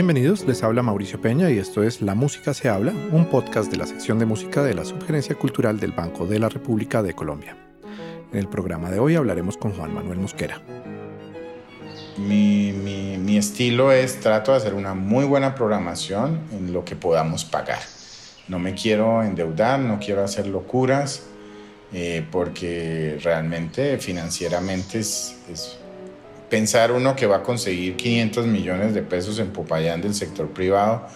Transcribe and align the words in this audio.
Bienvenidos, 0.00 0.46
les 0.46 0.62
habla 0.62 0.82
Mauricio 0.82 1.20
Peña 1.20 1.50
y 1.50 1.58
esto 1.58 1.82
es 1.82 2.00
La 2.00 2.14
Música 2.14 2.54
se 2.54 2.70
habla, 2.70 2.90
un 3.12 3.26
podcast 3.26 3.70
de 3.70 3.76
la 3.76 3.84
sección 3.84 4.18
de 4.18 4.24
música 4.24 4.62
de 4.62 4.72
la 4.72 4.86
Subgerencia 4.86 5.34
Cultural 5.34 5.78
del 5.78 5.92
Banco 5.92 6.26
de 6.26 6.38
la 6.38 6.48
República 6.48 7.02
de 7.02 7.12
Colombia. 7.12 7.54
En 8.32 8.38
el 8.38 8.48
programa 8.48 8.90
de 8.90 8.98
hoy 8.98 9.16
hablaremos 9.16 9.58
con 9.58 9.72
Juan 9.72 9.92
Manuel 9.92 10.16
Mosquera. 10.16 10.62
Mi, 12.16 13.36
estilo 13.36 13.92
es 13.92 14.18
trato 14.20 14.52
de 14.52 14.56
hacer 14.56 14.72
una 14.72 14.94
muy 14.94 15.26
buena 15.26 15.54
programación 15.54 16.40
en 16.50 16.72
lo 16.72 16.82
que 16.82 16.96
podamos 16.96 17.44
pagar. 17.44 17.82
No 18.48 18.58
me 18.58 18.72
quiero 18.72 19.22
endeudar, 19.22 19.80
no 19.80 19.98
quiero 19.98 20.24
hacer 20.24 20.46
locuras, 20.46 21.24
eh, 21.92 22.24
porque 22.32 23.18
realmente 23.22 23.98
financieramente 23.98 25.00
es, 25.00 25.36
pensar 26.50 26.92
uno 26.92 27.16
que 27.16 27.26
va 27.26 27.36
a 27.36 27.42
conseguir 27.42 27.96
500 27.96 28.46
millones 28.46 28.92
de 28.92 29.02
pesos 29.02 29.38
en 29.38 29.50
Popayán 29.50 30.02
del 30.02 30.14
sector 30.14 30.48
privado, 30.48 31.06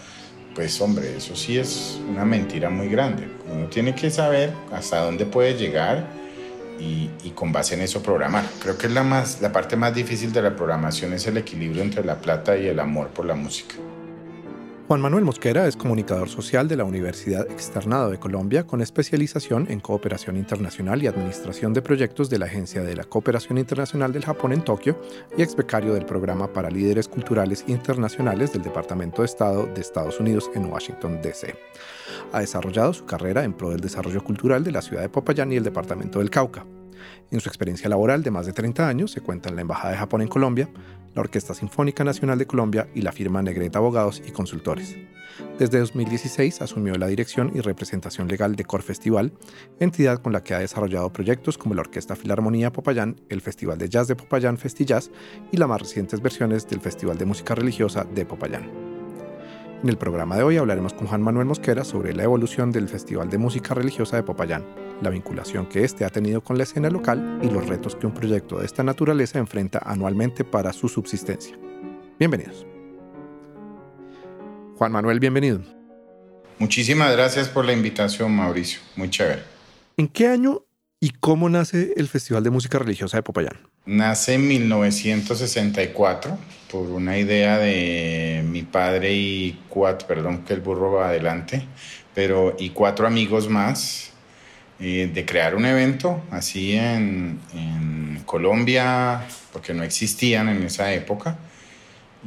pues 0.55 0.81
hombre, 0.81 1.17
eso 1.17 1.35
sí 1.35 1.59
es 1.59 1.99
una 2.09 2.25
mentira 2.25 2.71
muy 2.71 2.89
grande. 2.89 3.29
Uno 3.53 3.67
tiene 3.67 3.95
que 3.95 4.11
saber 4.11 4.53
hasta 4.73 5.01
dónde 5.01 5.27
puede 5.27 5.55
llegar 5.55 6.07
y, 6.79 7.11
y, 7.25 7.31
con 7.31 7.53
base 7.53 7.75
en 7.75 7.83
eso 7.83 8.03
programar. 8.03 8.45
Creo 8.63 8.79
que 8.79 8.87
es 8.87 8.93
la, 8.93 9.03
más, 9.03 9.41
la 9.41 9.53
parte 9.53 9.77
más 9.77 9.95
difícil 9.95 10.33
de 10.33 10.43
la 10.43 10.57
programación 10.57 11.13
es 11.13 11.27
el 11.27 11.37
equilibrio 11.37 11.83
entre 11.83 12.05
la 12.05 12.17
plata 12.17 12.57
y 12.57 12.67
el 12.67 12.81
amor 12.81 13.09
por 13.09 13.27
la 13.27 13.35
música. 13.35 13.75
Juan 14.87 15.01
Manuel 15.01 15.25
Mosquera 15.25 15.67
es 15.67 15.77
comunicador 15.77 16.29
social 16.29 16.69
de 16.69 16.77
la 16.77 16.85
Universidad 16.85 17.51
Externado 17.51 18.11
de 18.11 18.19
Colombia 18.19 18.67
con 18.67 18.83
especialización 18.83 19.67
en 19.71 19.81
cooperación 19.81 20.37
internacional 20.37 21.03
y 21.03 21.07
administración 21.07 21.73
de 21.73 21.81
proyectos 21.81 22.29
de 22.29 22.39
la 22.39 22.45
Agencia 22.45 22.83
de 22.83 22.95
la 22.95 23.05
Cooperación 23.05 23.57
Internacional 23.57 24.13
del 24.13 24.27
Japón 24.27 24.53
en 24.53 24.63
Tokio 24.63 25.01
y 25.39 25.43
ex 25.43 25.57
becario 25.57 25.95
del 25.95 26.05
Programa 26.05 26.53
para 26.53 26.71
Líderes 26.71 27.09
Culturales 27.09 27.65
Internacionales 27.67 28.53
del 28.53 28.61
Departamento 28.61 29.23
de 29.23 29.27
Estado 29.27 29.65
de 29.65 29.81
Estados 29.81 30.21
Unidos 30.21 30.51
en 30.55 30.67
Washington, 30.67 31.19
D.C. 31.23 31.57
Ha 32.33 32.41
desarrollado 32.41 32.93
su 32.93 33.07
carrera 33.07 33.43
en 33.43 33.55
pro 33.55 33.71
del 33.71 33.81
desarrollo 33.81 34.23
cultural 34.23 34.65
de 34.65 34.73
la 34.73 34.83
ciudad 34.83 35.01
de 35.01 35.09
Popayán 35.09 35.51
y 35.51 35.57
el 35.57 35.65
Departamento 35.65 36.19
del 36.19 36.29
Cauca. 36.29 36.67
En 37.31 37.41
su 37.41 37.49
experiencia 37.49 37.89
laboral 37.89 38.23
de 38.23 38.31
más 38.31 38.47
de 38.47 38.53
30 38.53 38.89
años 38.89 39.11
se 39.11 39.21
cuenta 39.21 39.49
en 39.49 39.57
la 39.57 39.63
Embajada 39.63 39.93
de 39.93 39.99
Japón 39.99 40.23
en 40.23 40.29
Colombia, 40.29 40.69
la 41.15 41.23
Orquesta 41.23 41.55
Sinfónica 41.55 42.05
Nacional 42.05 42.39
de 42.39 42.47
Colombia 42.47 42.89
y 42.95 43.03
la 43.03 43.13
firma 43.13 43.43
Negreta 43.43 43.79
Abogados 43.79 44.23
y 44.27 44.31
Consultores. 44.33 44.97
Desde 45.59 45.81
2016 45.81 46.63
asumió 46.63 46.95
la 46.95 47.07
dirección 47.07 47.51
y 47.55 47.61
representación 47.61 48.29
legal 48.29 48.57
de 48.57 48.65
Cor 48.65 48.83
Festival, 48.83 49.33
entidad 49.81 50.21
con 50.21 50.33
la 50.33 50.43
que 50.43 50.55
ha 50.55 50.59
desarrollado 50.59 51.13
proyectos 51.13 51.59
como 51.59 51.75
la 51.75 51.81
Orquesta 51.81 52.17
Filarmonía 52.17 52.73
Popayán, 52.73 53.21
el 53.29 53.41
Festival 53.41 53.79
de 53.79 53.89
Jazz 53.89 54.09
de 54.09 54.17
Popayán 54.17 54.59
Festillas 54.59 55.11
y 55.51 55.57
las 55.57 55.69
más 55.69 55.81
recientes 55.81 56.21
versiones 56.21 56.69
del 56.69 56.81
Festival 56.81 57.19
de 57.19 57.27
Música 57.27 57.55
Religiosa 57.55 58.05
de 58.05 58.25
Popayán. 58.27 58.94
En 59.85 59.91
el 59.91 59.99
programa 59.99 60.39
de 60.39 60.43
hoy 60.43 60.57
hablaremos 60.57 60.95
con 60.95 61.07
Juan 61.07 61.21
Manuel 61.21 61.45
Mosquera 61.45 61.85
sobre 61.85 62.15
la 62.15 62.23
evolución 62.23 62.73
del 62.73 62.89
Festival 62.89 63.29
de 63.29 63.37
Música 63.37 63.75
Religiosa 63.75 64.17
de 64.17 64.23
Popayán, 64.23 64.65
la 65.03 65.11
vinculación 65.11 65.67
que 65.67 65.85
éste 65.85 66.07
ha 66.07 66.09
tenido 66.09 66.41
con 66.41 66.57
la 66.57 66.63
escena 66.63 66.89
local 66.89 67.39
y 67.43 67.51
los 67.51 67.67
retos 67.67 67.95
que 67.95 68.07
un 68.07 68.15
proyecto 68.15 68.61
de 68.61 68.65
esta 68.65 68.83
naturaleza 68.83 69.39
enfrenta 69.39 69.83
anualmente 69.85 70.43
para 70.43 70.73
su 70.73 70.89
subsistencia. 70.89 71.59
Bienvenidos. 72.19 72.65
Juan 74.79 74.91
Manuel, 74.91 75.21
bienvenido. 75.21 75.61
Muchísimas 76.59 77.13
gracias 77.13 77.51
por 77.51 77.67
la 77.67 77.75
invitación, 77.75 78.35
Mauricio. 78.35 78.81
Muy 78.97 79.11
chévere. 79.11 79.43
¿En 79.99 80.09
qué 80.09 80.29
año 80.29 80.63
y 80.99 81.11
cómo 81.11 81.51
nace 81.51 81.93
el 81.99 82.09
Festival 82.09 82.43
de 82.43 82.49
Música 82.49 82.79
Religiosa 82.79 83.19
de 83.19 83.23
Popayán? 83.23 83.74
Nace 83.87 84.35
en 84.35 84.49
1964 84.49 86.39
por 86.71 86.89
una 86.89 87.19
idea 87.19 87.59
de 87.59 88.43
mi 88.43 88.63
padre 88.63 89.13
y 89.13 89.61
cuatro, 89.69 90.09
perdón 90.09 90.43
que 90.43 90.55
el 90.55 90.63
burro 90.63 90.93
va 90.93 91.09
adelante, 91.09 91.67
pero 92.15 92.57
y 92.59 92.71
cuatro 92.71 93.07
amigos 93.07 93.51
más 93.51 94.11
eh, 94.81 95.11
de 95.13 95.25
crear 95.27 95.55
un 95.55 95.67
evento 95.67 96.23
así 96.31 96.75
en, 96.75 97.41
Colombia, 98.25 99.23
porque 99.53 99.75
no 99.75 99.83
existían 99.83 100.49
en 100.49 100.63
esa 100.63 100.93
época, 100.95 101.37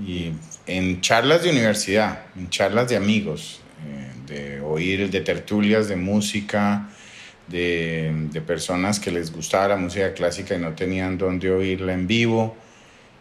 y 0.06 0.32
en 0.68 1.02
charlas 1.02 1.42
de 1.42 1.50
universidad, 1.50 2.20
en 2.38 2.52
charlas 2.52 2.88
de 2.88 2.98
amigos, 2.98 3.62
eh, 3.84 4.12
de 4.28 4.62
oír, 4.62 5.10
de 5.10 5.22
tertulias 5.22 5.90
de 5.90 5.96
música, 5.96 6.88
de, 7.48 8.42
personas 8.46 9.00
que 9.00 9.12
les 9.12 9.34
gustaba 9.34 9.70
la 9.70 9.78
música 9.78 10.14
clásica 10.14 10.56
y 10.56 10.60
no 10.60 10.74
tenían 10.74 11.18
dónde 11.18 11.52
oírla 11.52 11.94
en 11.94 12.08
vivo, 12.08 12.56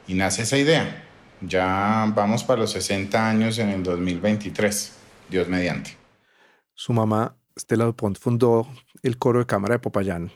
y 0.08 0.14
nace 0.14 0.42
esa 0.42 0.58
idea. 0.58 1.04
Ya 1.40 2.10
vamos 2.14 2.44
para 2.44 2.60
los 2.60 2.72
60 2.72 3.28
años 3.28 3.58
en 3.58 3.70
el 3.70 3.82
2023, 3.82 4.92
Dios 5.28 5.48
mediante. 5.48 5.96
Su 6.74 6.92
mamá, 6.92 7.36
Stella 7.58 7.84
Dupont, 7.84 8.18
fundó 8.18 8.68
el 9.02 9.18
coro 9.18 9.40
de 9.40 9.46
cámara 9.46 9.74
de 9.74 9.78
Popayán 9.80 10.30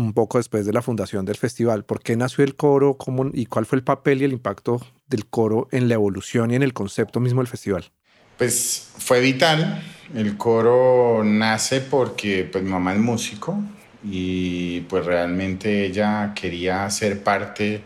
un 0.00 0.14
poco 0.14 0.38
después 0.38 0.66
de 0.66 0.72
la 0.72 0.82
fundación 0.82 1.24
del 1.24 1.36
festival. 1.36 1.84
¿Por 1.84 2.00
qué 2.00 2.16
nació 2.16 2.42
el 2.42 2.56
coro 2.56 2.96
cómo, 2.96 3.30
y 3.32 3.46
cuál 3.46 3.66
fue 3.66 3.76
el 3.76 3.84
papel 3.84 4.22
y 4.22 4.24
el 4.24 4.32
impacto 4.32 4.80
del 5.06 5.26
coro 5.26 5.68
en 5.70 5.88
la 5.88 5.94
evolución 5.94 6.50
y 6.50 6.56
en 6.56 6.62
el 6.62 6.72
concepto 6.72 7.20
mismo 7.20 7.40
del 7.40 7.48
festival? 7.48 7.92
Pues 8.40 8.88
fue 8.96 9.20
vital. 9.20 9.82
El 10.14 10.38
coro 10.38 11.22
nace 11.22 11.82
porque 11.82 12.48
pues, 12.50 12.64
mi 12.64 12.70
mamá 12.70 12.94
es 12.94 12.98
músico 12.98 13.60
y 14.02 14.80
pues 14.88 15.04
realmente 15.04 15.84
ella 15.84 16.32
quería 16.34 16.88
ser 16.88 17.22
parte 17.22 17.82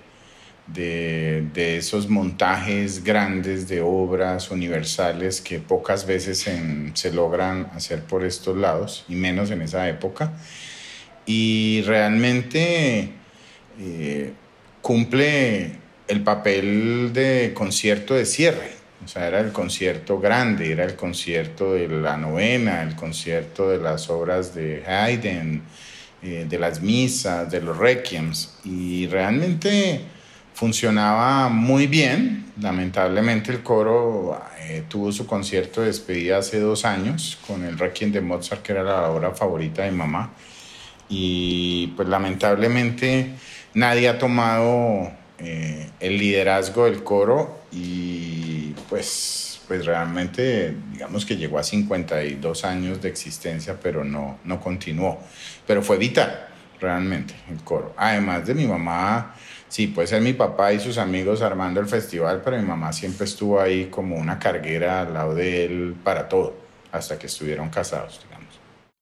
de, 0.68 1.48
esos 1.76 2.08
montajes 2.08 3.02
grandes 3.02 3.66
de 3.66 3.80
obras 3.80 4.52
universales 4.52 5.40
que 5.40 5.58
pocas 5.58 6.06
veces 6.06 6.48
se 6.94 7.12
logran 7.12 7.68
hacer 7.74 8.04
por 8.04 8.24
estos 8.24 8.56
lados, 8.56 9.04
y 9.08 9.16
menos 9.16 9.50
en 9.50 9.60
esa 9.60 9.88
época. 9.88 10.34
Y 11.26 11.82
realmente 11.84 13.10
eh, 13.80 14.32
cumple 14.82 15.72
el 16.06 16.22
papel 16.22 17.10
de 17.12 17.50
concierto 17.56 18.14
de 18.14 18.24
cierre. 18.24 18.73
O 19.04 19.08
sea, 19.08 19.28
era 19.28 19.40
el 19.40 19.52
concierto 19.52 20.18
grande, 20.18 20.72
era 20.72 20.84
el 20.84 20.96
concierto 20.96 21.74
de 21.74 21.88
la 21.88 22.16
novena, 22.16 22.82
el 22.82 22.96
concierto 22.96 23.68
de 23.68 23.78
las 23.78 24.08
obras 24.08 24.54
de 24.54 24.82
Haydn, 24.86 25.62
eh, 26.22 26.46
de 26.48 26.58
las 26.58 26.80
misas, 26.80 27.50
de 27.50 27.60
los 27.60 27.76
requiems. 27.76 28.58
Y 28.64 29.06
realmente 29.08 30.00
funcionaba 30.54 31.50
muy 31.50 31.86
bien. 31.86 32.46
Lamentablemente 32.60 33.52
el 33.52 33.62
coro 33.62 34.40
eh, 34.60 34.84
tuvo 34.88 35.12
su 35.12 35.26
concierto 35.26 35.82
de 35.82 35.88
despedida 35.88 36.38
hace 36.38 36.60
dos 36.60 36.84
años 36.84 37.38
con 37.46 37.64
el 37.64 37.78
Requiem 37.78 38.10
de 38.12 38.22
Mozart, 38.22 38.62
que 38.62 38.72
era 38.72 38.84
la 38.84 39.10
obra 39.10 39.32
favorita 39.32 39.82
de 39.82 39.90
mamá. 39.90 40.32
Y 41.08 41.88
pues 41.96 42.08
lamentablemente 42.08 43.34
nadie 43.74 44.08
ha 44.08 44.18
tomado 44.18 45.10
eh, 45.38 45.90
el 46.00 46.16
liderazgo 46.16 46.86
del 46.86 47.02
coro 47.02 47.63
y 47.74 48.74
pues, 48.88 49.60
pues 49.66 49.84
realmente 49.84 50.76
digamos 50.92 51.26
que 51.26 51.36
llegó 51.36 51.58
a 51.58 51.64
52 51.64 52.64
años 52.64 53.02
de 53.02 53.08
existencia, 53.08 53.78
pero 53.82 54.04
no, 54.04 54.38
no 54.44 54.60
continuó. 54.60 55.18
Pero 55.66 55.82
fue 55.82 55.96
vital 55.98 56.48
realmente 56.80 57.34
el 57.50 57.62
coro. 57.64 57.92
Además 57.96 58.46
de 58.46 58.54
mi 58.54 58.66
mamá 58.66 59.34
sí, 59.68 59.88
puede 59.88 60.06
ser 60.06 60.22
mi 60.22 60.34
papá 60.34 60.72
y 60.72 60.78
sus 60.78 60.98
amigos 60.98 61.42
armando 61.42 61.80
el 61.80 61.86
festival, 61.86 62.42
pero 62.44 62.56
mi 62.56 62.64
mamá 62.64 62.92
siempre 62.92 63.24
estuvo 63.24 63.60
ahí 63.60 63.86
como 63.86 64.16
una 64.16 64.38
carguera 64.38 65.00
al 65.00 65.14
lado 65.14 65.34
de 65.34 65.64
él 65.64 65.96
para 66.04 66.28
todo, 66.28 66.54
hasta 66.92 67.18
que 67.18 67.26
estuvieron 67.26 67.70
casados. 67.70 68.20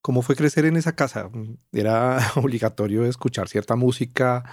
¿Cómo 0.02 0.22
fue 0.22 0.34
crecer 0.34 0.64
en 0.64 0.76
esa 0.76 0.96
casa? 0.96 1.30
¿Era 1.72 2.18
obligatorio 2.34 3.04
escuchar 3.06 3.48
cierta 3.48 3.76
música? 3.76 4.44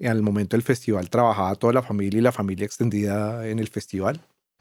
Al 0.00 0.22
momento 0.22 0.56
del 0.56 0.62
festival 0.62 1.10
trabajaba 1.10 1.56
toda 1.56 1.72
la 1.72 1.82
familia 1.82 2.18
y 2.18 2.22
la 2.22 2.30
familia 2.30 2.64
extendida 2.64 3.46
en 3.48 3.58
el 3.58 3.68
festival. 3.68 4.20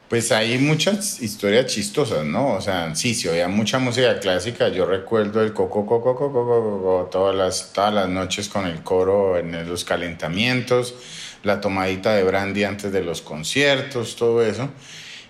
Pues 0.10 0.32
hay 0.32 0.58
muchas 0.58 1.22
historias 1.22 1.68
chistosas, 1.68 2.26
¿no? 2.26 2.56
O 2.56 2.60
sea, 2.60 2.94
sí, 2.96 3.14
se 3.14 3.30
oía 3.30 3.48
mucha 3.48 3.78
música 3.78 4.20
clásica. 4.20 4.68
Yo 4.68 4.86
recuerdo 4.86 5.42
el 5.42 5.54
coco, 5.54 5.86
coco, 5.86 6.16
coco, 6.16 6.44
coco, 6.44 7.10
todas 7.12 7.36
las, 7.36 7.72
todas 7.72 7.94
las 7.94 8.10
noches 8.10 8.50
con 8.50 8.66
el 8.66 8.82
coro 8.84 9.38
en 9.38 9.70
los 9.70 9.86
calentamientos, 9.86 10.96
la 11.44 11.62
tomadita 11.62 12.14
de 12.14 12.24
brandy 12.24 12.64
antes 12.64 12.92
de 12.92 13.04
los 13.04 13.22
conciertos, 13.22 14.16
todo 14.16 14.44
eso. 14.44 14.70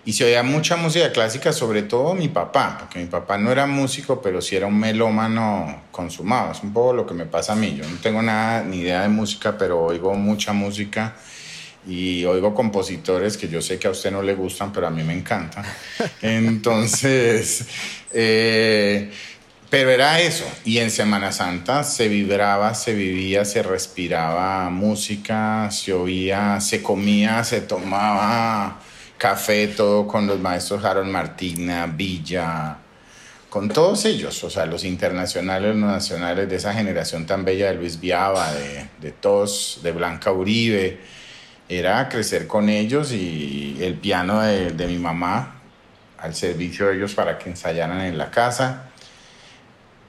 Y 0.04 0.14
se 0.14 0.26
oía 0.26 0.42
mucha 0.42 0.78
música 0.78 1.12
clásica, 1.12 1.54
sobre 1.54 1.84
todo 1.84 2.16
mi 2.16 2.28
papá, 2.28 2.78
porque 2.80 3.00
mi 3.00 3.06
papá 3.06 3.38
no 3.38 3.52
era 3.52 3.68
músico, 3.68 4.20
pero 4.20 4.42
sí 4.42 4.56
era 4.56 4.66
un 4.66 4.80
melómano 4.80 5.84
consumado. 5.92 6.52
Es 6.52 6.64
un 6.64 6.74
poco 6.74 6.94
lo 6.94 7.06
que 7.06 7.14
me 7.14 7.26
pasa 7.26 7.54
a 7.54 7.56
mí. 7.56 7.76
Yo 7.78 7.88
no 7.88 7.98
tengo 7.98 8.22
nada 8.22 8.64
ni 8.64 8.80
idea 8.80 9.04
de 9.04 9.10
música, 9.10 9.56
pero 9.58 9.80
oigo 9.80 10.16
mucha 10.16 10.54
música 10.54 11.14
y 11.88 12.26
oigo 12.26 12.56
compositores 12.56 13.38
que 13.38 13.48
yo 13.48 13.62
sé 13.62 13.78
que 13.78 13.88
a 13.88 13.92
usted 13.92 14.12
no 14.12 14.24
le 14.24 14.34
gustan, 14.34 14.74
pero 14.74 14.88
a 14.88 14.90
mí 14.90 15.04
me 15.04 15.14
encantan. 15.14 15.66
Entonces, 16.24 17.68
eh, 18.12 19.12
pero 19.70 19.92
era 19.92 20.20
eso. 20.20 20.46
Y 20.66 20.80
en 20.80 20.90
Semana 20.90 21.32
Santa 21.32 21.84
se 21.84 22.08
vibraba, 22.08 22.74
se 22.74 22.96
vivía, 22.96 23.46
se 23.46 23.62
respiraba 23.62 24.68
música, 24.72 25.70
se 25.70 25.94
oía, 25.94 26.60
se 26.60 26.82
comía, 26.82 27.44
se 27.44 27.62
tomaba 27.62 28.80
café, 29.22 29.68
todo 29.68 30.08
con 30.08 30.26
los 30.26 30.40
maestros 30.40 30.84
Harold 30.84 31.12
Martina, 31.12 31.86
Villa, 31.86 32.76
con 33.52 33.70
todos 33.70 34.06
ellos, 34.06 34.44
o 34.44 34.50
sea, 34.50 34.66
los 34.66 34.84
internacionales, 34.84 35.76
los 35.76 35.92
nacionales 35.92 36.50
de 36.50 36.56
esa 36.56 36.74
generación 36.74 37.28
tan 37.28 37.46
bella 37.46 37.68
de 37.68 37.76
Luis 37.76 38.00
Viaba, 38.00 38.52
de, 38.52 39.12
todos, 39.12 39.82
de 39.84 39.92
Blanca 39.92 40.32
Uribe, 40.32 41.02
era 41.70 42.10
crecer 42.10 42.48
con 42.48 42.68
ellos 42.68 43.12
y 43.12 43.78
el 43.80 43.94
piano 43.94 44.42
de, 44.42 44.72
de 44.72 44.88
mi 44.88 44.98
mamá 44.98 45.62
al 46.18 46.34
servicio 46.34 46.88
de 46.88 46.96
ellos 46.96 47.14
para 47.14 47.38
que 47.38 47.52
ensayaran 47.52 48.02
en 48.02 48.18
la 48.18 48.32
casa. 48.32 48.86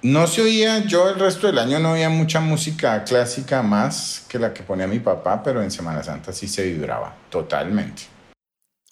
No 0.00 0.26
se 0.26 0.40
oía, 0.40 0.86
yo 0.86 1.10
el 1.10 1.18
resto 1.18 1.48
del 1.48 1.58
año 1.58 1.78
no 1.80 1.92
oía 1.92 2.08
mucha 2.08 2.40
música 2.40 3.04
clásica 3.04 3.62
más 3.62 4.24
que 4.26 4.38
la 4.38 4.54
que 4.54 4.62
ponía 4.62 4.86
mi 4.86 5.00
papá, 5.00 5.42
pero 5.42 5.62
en 5.62 5.70
Semana 5.70 6.02
Santa 6.02 6.32
sí 6.32 6.48
se 6.48 6.64
vibraba 6.64 7.14
totalmente. 7.28 8.11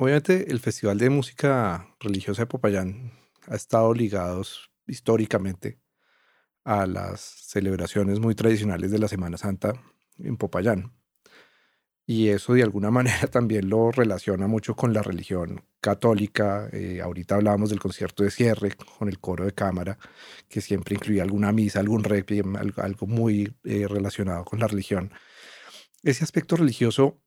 Obviamente 0.03 0.51
el 0.51 0.61
Festival 0.61 0.97
de 0.97 1.11
Música 1.11 1.95
Religiosa 2.01 2.41
de 2.43 2.47
Popayán 2.47 3.13
ha 3.47 3.55
estado 3.55 3.93
ligado 3.93 4.41
históricamente 4.87 5.79
a 6.65 6.87
las 6.87 7.21
celebraciones 7.21 8.19
muy 8.19 8.35
tradicionales 8.35 8.91
de 8.93 8.99
la 8.99 9.09
Semana 9.09 9.37
Santa 9.37 9.75
en 10.19 10.39
Popayán. 10.39 10.95
Y 12.07 12.29
eso 12.29 12.55
de 12.55 12.63
alguna 12.63 12.91
manera 12.99 13.27
también 13.27 13.69
lo 13.69 13.91
relaciona 13.91 14.47
mucho 14.47 14.75
con 14.75 14.95
la 14.95 15.03
religión 15.03 15.67
católica. 15.83 16.71
Eh, 16.73 17.03
ahorita 17.03 17.35
hablábamos 17.35 17.69
del 17.69 17.81
concierto 17.81 18.25
de 18.25 18.31
cierre 18.31 18.73
con 18.99 19.07
el 19.11 19.19
coro 19.19 19.45
de 19.45 19.53
cámara, 19.53 19.99
que 20.49 20.63
siempre 20.63 20.95
incluía 20.95 21.25
alguna 21.25 21.53
misa, 21.53 21.79
algún 21.79 22.05
requiem, 22.05 22.57
algo, 22.57 23.07
muy 23.07 23.55
eh, 23.65 23.87
relacionado 23.87 24.47
con 24.47 24.61
la 24.61 24.67
religión. 24.67 25.13
¿Ese 26.03 26.25
aspecto 26.25 26.57
religioso 26.57 27.21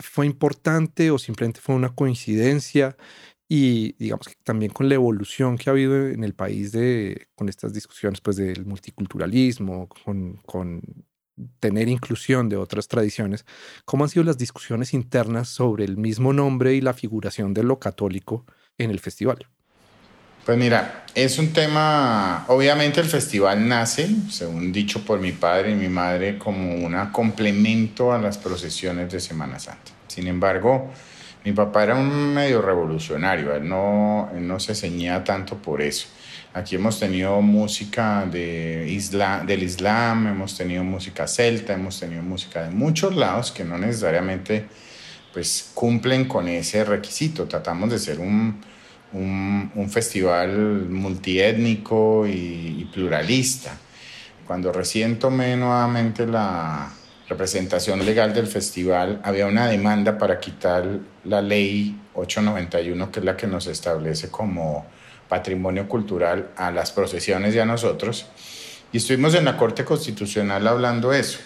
fue 0.00 0.26
importante 0.26 1.10
o 1.10 1.18
simplemente 1.18 1.60
fue 1.60 1.74
una 1.74 1.94
coincidencia? 1.94 2.96
Y 3.48 3.94
digamos 3.98 4.28
que 4.28 4.34
también 4.44 4.72
con 4.72 4.88
la 4.88 4.94
evolución 4.94 5.58
que 5.58 5.70
ha 5.70 5.72
habido 5.72 6.08
en 6.08 6.22
el 6.22 6.34
país 6.34 6.72
de, 6.72 7.28
con 7.34 7.48
estas 7.48 7.72
discusiones 7.72 8.20
pues, 8.20 8.36
del 8.36 8.64
multiculturalismo, 8.64 9.88
con, 9.88 10.36
con 10.46 10.82
tener 11.58 11.88
inclusión 11.88 12.48
de 12.48 12.56
otras 12.56 12.88
tradiciones, 12.88 13.44
¿cómo 13.84 14.04
han 14.04 14.10
sido 14.10 14.24
las 14.24 14.38
discusiones 14.38 14.94
internas 14.94 15.48
sobre 15.48 15.84
el 15.84 15.96
mismo 15.96 16.32
nombre 16.32 16.74
y 16.74 16.80
la 16.80 16.94
figuración 16.94 17.54
de 17.54 17.64
lo 17.64 17.78
católico 17.78 18.46
en 18.78 18.90
el 18.90 19.00
festival? 19.00 19.48
Pues 20.44 20.56
mira, 20.56 21.04
es 21.14 21.38
un 21.38 21.52
tema, 21.52 22.44
obviamente 22.48 23.00
el 23.00 23.06
festival 23.06 23.68
nace, 23.68 24.08
según 24.30 24.72
dicho 24.72 25.04
por 25.04 25.20
mi 25.20 25.32
padre 25.32 25.72
y 25.72 25.74
mi 25.74 25.88
madre, 25.88 26.38
como 26.38 26.74
un 26.74 26.96
complemento 27.12 28.12
a 28.12 28.18
las 28.18 28.38
procesiones 28.38 29.12
de 29.12 29.20
Semana 29.20 29.58
Santa. 29.58 29.92
Sin 30.06 30.26
embargo, 30.28 30.90
mi 31.44 31.52
papá 31.52 31.84
era 31.84 31.94
un 31.94 32.34
medio 32.34 32.62
revolucionario, 32.62 33.54
él 33.54 33.68
no, 33.68 34.30
no 34.32 34.60
se 34.60 34.74
ceñía 34.74 35.24
tanto 35.24 35.56
por 35.56 35.82
eso. 35.82 36.06
Aquí 36.52 36.74
hemos 36.74 36.98
tenido 36.98 37.40
música 37.42 38.26
del 38.26 39.62
Islam, 39.62 40.26
hemos 40.26 40.56
tenido 40.56 40.82
música 40.84 41.26
celta, 41.28 41.74
hemos 41.74 42.00
tenido 42.00 42.22
música 42.22 42.64
de 42.64 42.70
muchos 42.70 43.14
lados 43.14 43.52
que 43.52 43.62
no 43.62 43.78
necesariamente 43.78 44.66
pues, 45.32 45.70
cumplen 45.74 46.26
con 46.26 46.48
ese 46.48 46.84
requisito. 46.84 47.46
Tratamos 47.46 47.90
de 47.90 47.98
ser 48.00 48.18
un, 48.18 48.60
un, 49.12 49.70
un 49.74 49.90
festival 49.90 50.88
multiétnico 50.88 52.26
y, 52.26 52.76
y 52.80 52.90
pluralista. 52.92 53.76
Cuando 54.46 54.72
recién 54.72 55.18
tomé 55.18 55.56
nuevamente 55.56 56.26
la 56.26 56.92
representación 57.28 58.04
legal 58.04 58.34
del 58.34 58.48
festival, 58.48 59.20
había 59.22 59.46
una 59.46 59.68
demanda 59.68 60.18
para 60.18 60.40
quitar 60.40 60.84
la 61.24 61.40
ley 61.40 62.00
891, 62.14 63.12
que 63.12 63.20
es 63.20 63.24
la 63.24 63.36
que 63.36 63.46
nos 63.46 63.66
establece 63.68 64.28
como 64.28 64.86
patrimonio 65.28 65.88
cultural 65.88 66.50
a 66.56 66.70
las 66.72 66.90
procesiones 66.90 67.54
y 67.54 67.60
a 67.60 67.64
nosotros. 67.64 68.26
Y 68.92 68.96
estuvimos 68.96 69.34
en 69.36 69.44
la 69.44 69.56
Corte 69.56 69.84
Constitucional 69.84 70.66
hablando 70.66 71.12
eso. 71.12 71.38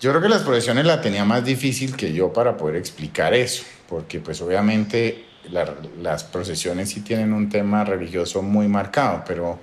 Yo 0.00 0.10
creo 0.10 0.22
que 0.22 0.28
las 0.28 0.42
procesiones 0.42 0.86
la 0.86 1.00
tenía 1.00 1.24
más 1.24 1.44
difícil 1.44 1.96
que 1.96 2.12
yo 2.12 2.32
para 2.32 2.56
poder 2.56 2.76
explicar 2.76 3.34
eso, 3.34 3.64
porque 3.88 4.20
pues 4.20 4.40
obviamente 4.40 5.24
las 5.50 6.24
procesiones 6.24 6.90
sí 6.90 7.00
tienen 7.00 7.32
un 7.32 7.48
tema 7.48 7.84
religioso 7.84 8.42
muy 8.42 8.68
marcado, 8.68 9.22
pero 9.26 9.58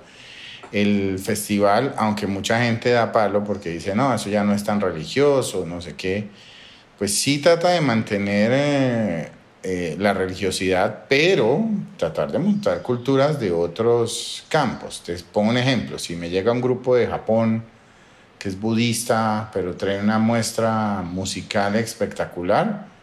el 0.72 1.18
festival, 1.18 1.94
aunque 1.96 2.26
mucha 2.26 2.60
gente 2.62 2.90
da 2.90 3.12
palo 3.12 3.44
porque 3.44 3.70
dice, 3.70 3.94
no, 3.94 4.12
eso 4.12 4.28
ya 4.28 4.42
no 4.42 4.52
es 4.52 4.64
tan 4.64 4.80
religioso, 4.80 5.64
no 5.66 5.80
sé 5.80 5.94
qué, 5.94 6.28
pues 6.98 7.14
sí 7.14 7.38
trata 7.38 7.70
de 7.70 7.80
mantener 7.80 8.50
eh, 8.52 9.28
eh, 9.62 9.96
la 9.98 10.12
religiosidad, 10.12 11.04
pero 11.08 11.64
tratar 11.96 12.32
de 12.32 12.38
montar 12.38 12.82
culturas 12.82 13.38
de 13.38 13.52
otros 13.52 14.44
campos. 14.48 15.02
Te 15.04 15.16
pongo 15.32 15.50
un 15.50 15.56
ejemplo, 15.56 15.98
si 15.98 16.16
me 16.16 16.28
llega 16.28 16.52
un 16.52 16.60
grupo 16.60 16.96
de 16.96 17.06
Japón 17.06 17.64
que 18.38 18.48
es 18.48 18.60
budista, 18.60 19.50
pero 19.54 19.74
trae 19.74 20.00
una 20.00 20.18
muestra 20.18 21.02
musical 21.02 21.76
espectacular, 21.76 22.93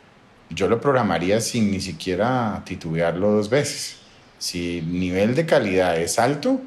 yo 0.54 0.68
lo 0.68 0.80
programaría 0.80 1.42
sin 1.42 1.72
ni 1.72 1.80
siquiera 1.80 2.62
titubearlo 2.66 3.32
dos 3.32 3.50
veces. 3.50 3.98
Si 4.38 4.80
el 4.80 5.00
nivel 5.00 5.36
de 5.36 5.46
calidad 5.46 6.00
es 6.00 6.20
alto, 6.20 6.60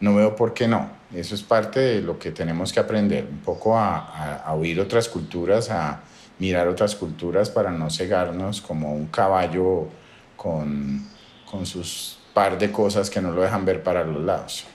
no 0.00 0.14
veo 0.14 0.36
por 0.36 0.54
qué 0.54 0.68
no. 0.68 0.90
Eso 1.14 1.34
es 1.34 1.42
parte 1.42 1.80
de 1.80 2.00
lo 2.00 2.18
que 2.18 2.32
tenemos 2.32 2.72
que 2.72 2.80
aprender, 2.80 3.26
un 3.30 3.40
poco 3.40 3.78
a, 3.78 4.36
a 4.36 4.54
oír 4.54 4.80
otras 4.80 5.08
culturas, 5.08 5.70
a 5.70 6.02
mirar 6.38 6.68
otras 6.68 6.94
culturas 6.96 7.50
para 7.50 7.70
no 7.70 7.90
cegarnos 7.90 8.60
como 8.60 8.94
un 8.94 9.06
caballo 9.06 9.88
con, 10.36 11.06
con 11.50 11.64
sus 11.64 12.18
par 12.34 12.58
de 12.58 12.70
cosas 12.72 13.08
que 13.08 13.20
no 13.20 13.30
lo 13.30 13.42
dejan 13.42 13.64
ver 13.64 13.82
para 13.82 14.04
los 14.04 14.22
lados. 14.22 14.66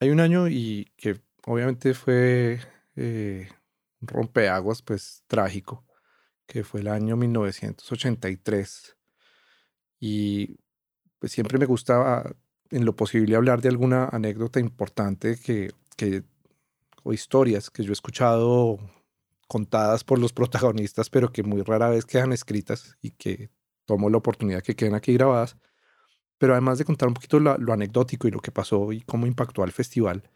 Hay 0.00 0.10
un 0.10 0.20
año 0.20 0.48
y 0.48 0.90
que 0.96 1.20
obviamente 1.46 1.94
fue 1.94 2.60
eh, 2.96 3.48
rompeaguas, 4.00 4.82
pues 4.82 5.22
trágico, 5.26 5.84
que 6.46 6.64
fue 6.64 6.80
el 6.80 6.88
año 6.88 7.16
1983. 7.16 8.96
Y 10.00 10.56
pues 11.18 11.32
siempre 11.32 11.58
me 11.58 11.66
gustaba 11.66 12.34
en 12.70 12.84
lo 12.84 12.96
posible 12.96 13.36
hablar 13.36 13.60
de 13.60 13.68
alguna 13.68 14.06
anécdota 14.06 14.60
importante 14.60 15.38
que, 15.38 15.72
que 15.96 16.24
o 17.02 17.12
historias 17.12 17.70
que 17.70 17.84
yo 17.84 17.90
he 17.90 17.92
escuchado 17.92 18.78
contadas 19.46 20.04
por 20.04 20.18
los 20.18 20.32
protagonistas, 20.34 21.10
pero 21.10 21.32
que 21.32 21.42
muy 21.42 21.62
rara 21.62 21.88
vez 21.88 22.04
quedan 22.06 22.32
escritas 22.32 22.96
y 23.00 23.12
que 23.12 23.50
tomo 23.84 24.10
la 24.10 24.16
oportunidad 24.16 24.62
que 24.62 24.74
queden 24.74 24.94
aquí 24.94 25.12
grabadas. 25.14 25.56
Pero 26.38 26.54
además 26.54 26.78
de 26.78 26.84
contar 26.84 27.08
un 27.08 27.14
poquito 27.14 27.38
lo, 27.38 27.72
anecdótico 27.72 28.26
y 28.26 28.32
lo 28.32 28.40
que 28.40 28.50
pasó 28.50 28.92
y 28.92 29.02
cómo 29.02 29.26
impactó 29.26 29.62
al 29.62 29.72
festival, 29.72 30.30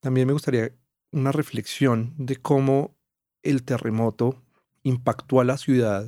también 0.00 0.26
me 0.26 0.32
gustaría 0.32 0.72
una 1.10 1.32
reflexión 1.32 2.14
de 2.16 2.36
cómo 2.36 2.96
el 3.42 3.62
terremoto 3.62 4.42
impactó 4.82 5.40
a 5.40 5.44
la 5.44 5.58
ciudad 5.58 6.06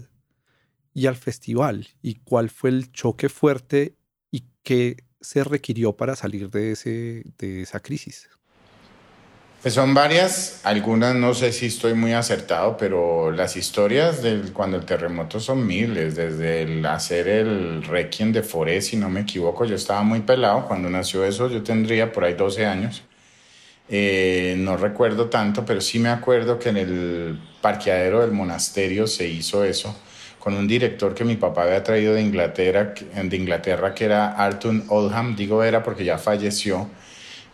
y 0.93 1.07
al 1.07 1.16
festival 1.16 1.88
y 2.02 2.16
cuál 2.16 2.50
fue 2.50 2.71
el 2.71 2.93
choque 2.93 3.28
fuerte 3.28 3.97
y 4.31 4.45
qué 4.62 4.97
se 5.21 5.43
requirió 5.43 5.97
para 5.97 6.16
salir 6.16 6.50
de, 6.50 6.73
ese, 6.73 7.25
de 7.38 7.62
esa 7.62 7.81
crisis. 7.81 8.28
Pues 9.64 9.73
son 9.73 9.95
varias, 9.95 10.61
algunas 10.64 11.14
no 11.14 11.33
sé 11.33 11.50
si 11.50 11.66
estoy 11.66 11.95
muy 11.95 12.12
acertado, 12.12 12.76
pero 12.76 13.31
las 13.31 13.57
historias 13.57 14.23
del 14.23 14.52
cuando 14.52 14.76
el 14.76 14.85
terremoto 14.85 15.40
son 15.40 15.66
miles, 15.66 16.16
desde 16.16 16.64
el 16.64 16.85
hacer 16.85 17.28
el 17.28 17.83
Requiem 17.83 18.31
de 18.31 18.43
Foré, 18.43 18.83
si 18.83 18.99
no 18.99 19.09
me 19.09 19.21
equivoco, 19.21 19.64
yo 19.64 19.75
estaba 19.75 20.02
muy 20.02 20.21
pelado 20.21 20.69
cuando 20.69 20.90
nació 20.90 21.25
eso, 21.25 21.49
yo 21.49 21.62
tendría 21.62 22.12
por 22.12 22.25
ahí 22.25 22.35
12 22.35 22.66
años. 22.66 23.04
Eh, 23.88 24.54
no 24.58 24.76
recuerdo 24.76 25.28
tanto, 25.28 25.64
pero 25.64 25.80
sí 25.80 25.98
me 25.98 26.08
acuerdo 26.08 26.58
que 26.58 26.70
en 26.70 26.76
el 26.78 27.38
parqueadero 27.60 28.22
del 28.22 28.32
monasterio 28.32 29.06
se 29.06 29.28
hizo 29.28 29.64
eso 29.64 29.94
con 30.44 30.52
un 30.52 30.68
director 30.68 31.14
que 31.14 31.24
mi 31.24 31.36
papá 31.36 31.62
había 31.62 31.82
traído 31.82 32.12
de 32.12 32.20
Inglaterra, 32.20 32.92
de 32.92 33.34
Inglaterra 33.34 33.94
que 33.94 34.04
era 34.04 34.32
Arthur 34.32 34.82
Oldham, 34.88 35.34
digo 35.34 35.64
era 35.64 35.82
porque 35.82 36.04
ya 36.04 36.18
falleció. 36.18 36.86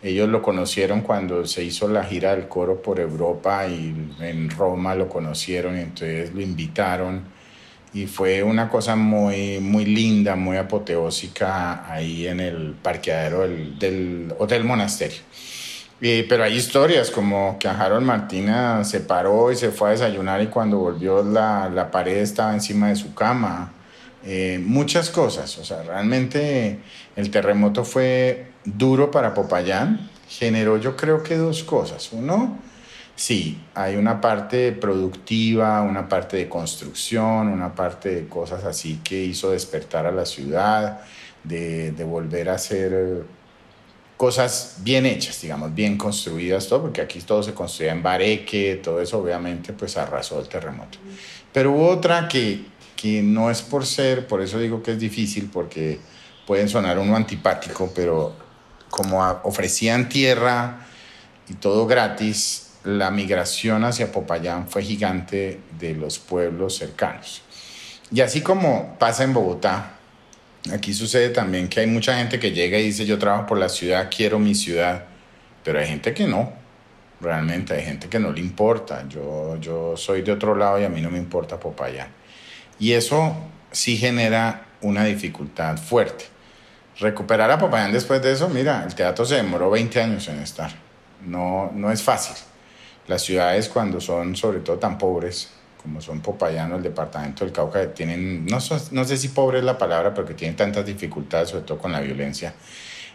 Ellos 0.03 0.27
lo 0.27 0.41
conocieron 0.41 0.99
cuando 0.99 1.45
se 1.47 1.63
hizo 1.63 1.87
la 1.87 2.03
gira 2.03 2.35
del 2.35 2.49
coro 2.49 2.81
por 2.81 2.99
Europa 2.99 3.65
y 3.65 3.95
en 4.19 4.49
Roma 4.49 4.93
lo 4.93 5.07
conocieron 5.07 5.77
y 5.77 5.81
entonces 5.81 6.33
lo 6.33 6.41
invitaron. 6.41 7.23
Y 7.93 8.07
fue 8.07 8.43
una 8.43 8.67
cosa 8.67 8.97
muy, 8.97 9.61
muy 9.61 9.85
linda, 9.85 10.35
muy 10.35 10.57
apoteósica 10.57 11.89
ahí 11.89 12.27
en 12.27 12.41
el 12.41 12.73
parqueadero 12.73 13.47
del, 13.47 14.33
Hotel 14.37 14.65
Monasterio. 14.65 15.19
Pero 16.01 16.43
hay 16.43 16.55
historias 16.55 17.11
como 17.11 17.57
que 17.59 17.67
a 17.67 17.79
Harold 17.79 18.05
Martina 18.05 18.83
se 18.83 19.01
paró 19.01 19.51
y 19.51 19.55
se 19.55 19.69
fue 19.71 19.89
a 19.89 19.91
desayunar 19.91 20.41
y 20.41 20.47
cuando 20.47 20.79
volvió 20.79 21.23
la, 21.23 21.69
la 21.69 21.91
pared 21.91 22.17
estaba 22.17 22.53
encima 22.53 22.89
de 22.89 22.95
su 22.95 23.13
cama. 23.13 23.71
Eh, 24.23 24.59
muchas 24.63 25.09
cosas, 25.09 25.57
o 25.59 25.63
sea, 25.63 25.83
realmente 25.83 26.79
el 27.15 27.29
terremoto 27.29 27.83
fue 27.83 28.51
duro 28.65 29.11
para 29.11 29.33
Popayán, 29.33 30.09
generó 30.27 30.77
yo 30.77 30.95
creo 30.95 31.21
que 31.23 31.37
dos 31.37 31.63
cosas. 31.63 32.09
Uno, 32.11 32.57
Sí, 33.15 33.61
hay 33.75 33.97
una 33.97 34.19
parte 34.19 34.71
productiva, 34.71 35.83
una 35.83 36.09
parte 36.09 36.37
de 36.37 36.49
construcción, 36.49 37.49
una 37.49 37.75
parte 37.75 38.09
de 38.15 38.27
cosas 38.27 38.63
así 38.63 38.99
que 39.03 39.23
hizo 39.23 39.51
despertar 39.51 40.07
a 40.07 40.11
la 40.11 40.25
ciudad, 40.25 41.01
de, 41.43 41.91
de 41.91 42.03
volver 42.03 42.49
a 42.49 42.55
hacer 42.55 43.23
cosas 44.21 44.75
bien 44.83 45.07
hechas, 45.07 45.41
digamos, 45.41 45.73
bien 45.73 45.97
construidas, 45.97 46.67
todo, 46.67 46.83
porque 46.83 47.01
aquí 47.01 47.19
todo 47.21 47.41
se 47.41 47.55
construía 47.55 47.91
en 47.91 48.03
bareque, 48.03 48.79
todo 48.83 49.01
eso 49.01 49.17
obviamente 49.17 49.73
pues 49.73 49.97
arrasó 49.97 50.39
el 50.39 50.47
terremoto. 50.47 50.99
Pero 51.51 51.71
hubo 51.71 51.87
otra 51.89 52.27
que, 52.27 52.65
que 52.95 53.23
no 53.23 53.49
es 53.49 53.63
por 53.63 53.83
ser, 53.83 54.27
por 54.27 54.43
eso 54.43 54.59
digo 54.59 54.83
que 54.83 54.91
es 54.91 54.99
difícil, 54.99 55.49
porque 55.51 55.97
pueden 56.45 56.69
sonar 56.69 56.99
uno 56.99 57.15
antipático, 57.15 57.91
pero 57.95 58.35
como 58.91 59.27
ofrecían 59.41 60.07
tierra 60.07 60.85
y 61.49 61.55
todo 61.55 61.87
gratis, 61.87 62.73
la 62.83 63.09
migración 63.09 63.83
hacia 63.85 64.11
Popayán 64.11 64.67
fue 64.67 64.83
gigante 64.83 65.61
de 65.79 65.95
los 65.95 66.19
pueblos 66.19 66.77
cercanos. 66.77 67.41
Y 68.11 68.21
así 68.21 68.41
como 68.41 68.99
pasa 68.99 69.23
en 69.23 69.33
Bogotá, 69.33 69.93
aquí 70.73 70.93
sucede 70.93 71.29
también 71.29 71.67
que 71.67 71.79
hay 71.79 71.87
mucha 71.87 72.17
gente 72.17 72.39
que 72.39 72.51
llega 72.51 72.77
y 72.77 72.83
dice 72.83 73.05
yo 73.05 73.17
trabajo 73.17 73.47
por 73.47 73.57
la 73.57 73.69
ciudad, 73.69 74.09
quiero 74.15 74.39
mi 74.39 74.53
ciudad, 74.53 75.05
pero 75.63 75.79
hay 75.79 75.87
gente 75.87 76.13
que 76.13 76.27
no, 76.27 76.53
realmente 77.19 77.73
hay 77.73 77.83
gente 77.83 78.07
que 78.09 78.19
no 78.19 78.31
le 78.31 78.41
importa, 78.41 79.05
yo, 79.07 79.57
yo 79.59 79.95
soy 79.97 80.21
de 80.21 80.31
otro 80.31 80.55
lado 80.55 80.79
y 80.79 80.83
a 80.83 80.89
mí 80.89 81.01
no 81.01 81.09
me 81.09 81.17
importa 81.17 81.59
Popayán. 81.59 82.09
Y 82.79 82.93
eso 82.93 83.35
sí 83.71 83.97
genera 83.97 84.65
una 84.81 85.05
dificultad 85.05 85.77
fuerte. 85.77 86.25
Recuperar 86.99 87.49
a 87.49 87.57
Popayán 87.57 87.91
después 87.91 88.21
de 88.21 88.31
eso, 88.31 88.49
mira, 88.49 88.83
el 88.85 88.93
teatro 88.93 89.25
se 89.25 89.35
demoró 89.35 89.69
20 89.71 90.01
años 90.01 90.27
en 90.27 90.39
estar, 90.39 90.71
no, 91.25 91.71
no 91.73 91.91
es 91.91 92.03
fácil 92.03 92.35
las 93.07 93.23
ciudades 93.23 93.67
cuando 93.67 93.99
son 93.99 94.35
sobre 94.35 94.59
todo 94.59 94.77
tan 94.77 94.97
pobres 94.97 95.49
como 95.81 96.01
son 96.01 96.21
Popayán 96.21 96.71
el 96.73 96.83
departamento 96.83 97.43
del 97.43 97.53
Cauca, 97.53 97.93
tienen, 97.93 98.45
no, 98.45 98.59
no 98.91 99.05
sé 99.05 99.17
si 99.17 99.29
pobre 99.29 99.59
es 99.59 99.63
la 99.63 99.77
palabra, 99.77 100.13
pero 100.13 100.27
que 100.27 100.33
tienen 100.33 100.55
tantas 100.55 100.85
dificultades, 100.85 101.49
sobre 101.49 101.63
todo 101.63 101.77
con 101.79 101.91
la 101.91 102.01
violencia, 102.01 102.53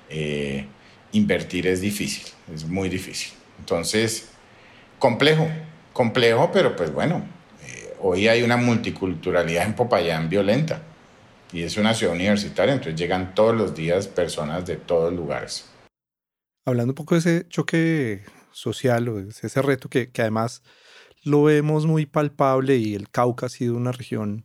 eh, 0.09 0.67
invertir 1.13 1.67
es 1.67 1.81
difícil, 1.81 2.25
es 2.53 2.65
muy 2.65 2.89
difícil. 2.89 3.33
Entonces, 3.59 4.29
complejo, 4.99 5.49
complejo, 5.93 6.51
pero 6.53 6.75
pues 6.75 6.93
bueno, 6.93 7.25
eh, 7.67 7.95
hoy 8.01 8.29
hay 8.29 8.43
una 8.43 8.57
multiculturalidad 8.57 9.65
en 9.65 9.75
Popayán 9.75 10.29
violenta 10.29 10.83
y 11.53 11.63
es 11.63 11.77
una 11.77 11.95
ciudad 11.95 12.15
universitaria, 12.15 12.75
entonces 12.75 12.99
llegan 12.99 13.35
todos 13.35 13.55
los 13.55 13.75
días 13.75 14.09
personas 14.09 14.67
de 14.67 14.77
todos 14.77 15.13
lugares. 15.13 15.67
Hablando 16.65 16.91
un 16.91 16.97
poco 16.97 17.15
de 17.15 17.21
ese 17.21 17.49
choque 17.49 18.25
social 18.51 19.09
o 19.09 19.21
ese 19.21 19.63
reto 19.63 19.89
que, 19.89 20.11
que, 20.11 20.23
además 20.23 20.63
lo 21.27 21.43
vemos 21.43 21.87
muy 21.87 22.07
palpable 22.07 22.77
y 22.77 22.95
el 22.95 23.11
Cauca 23.11 23.47
ha 23.47 23.49
sido 23.49 23.77
una 23.77 23.91
región 23.91 24.45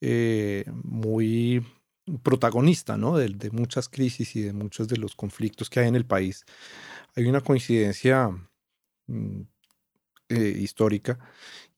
eh, 0.00 0.64
muy 0.84 1.66
protagonista 2.22 2.96
¿no? 2.96 3.16
de, 3.16 3.28
de, 3.30 3.50
muchas 3.50 3.88
crisis 3.88 4.36
y 4.36 4.42
de 4.42 4.52
muchos 4.52 4.86
de 4.86 4.96
los 4.96 5.16
conflictos 5.16 5.68
que 5.68 5.80
hay 5.80 5.88
en 5.88 5.96
el 5.96 6.06
país. 6.06 6.44
Hay 7.16 7.26
una 7.26 7.40
coincidencia 7.40 8.30
mm, 9.08 9.40
eh, 10.28 10.56
histórica 10.60 11.18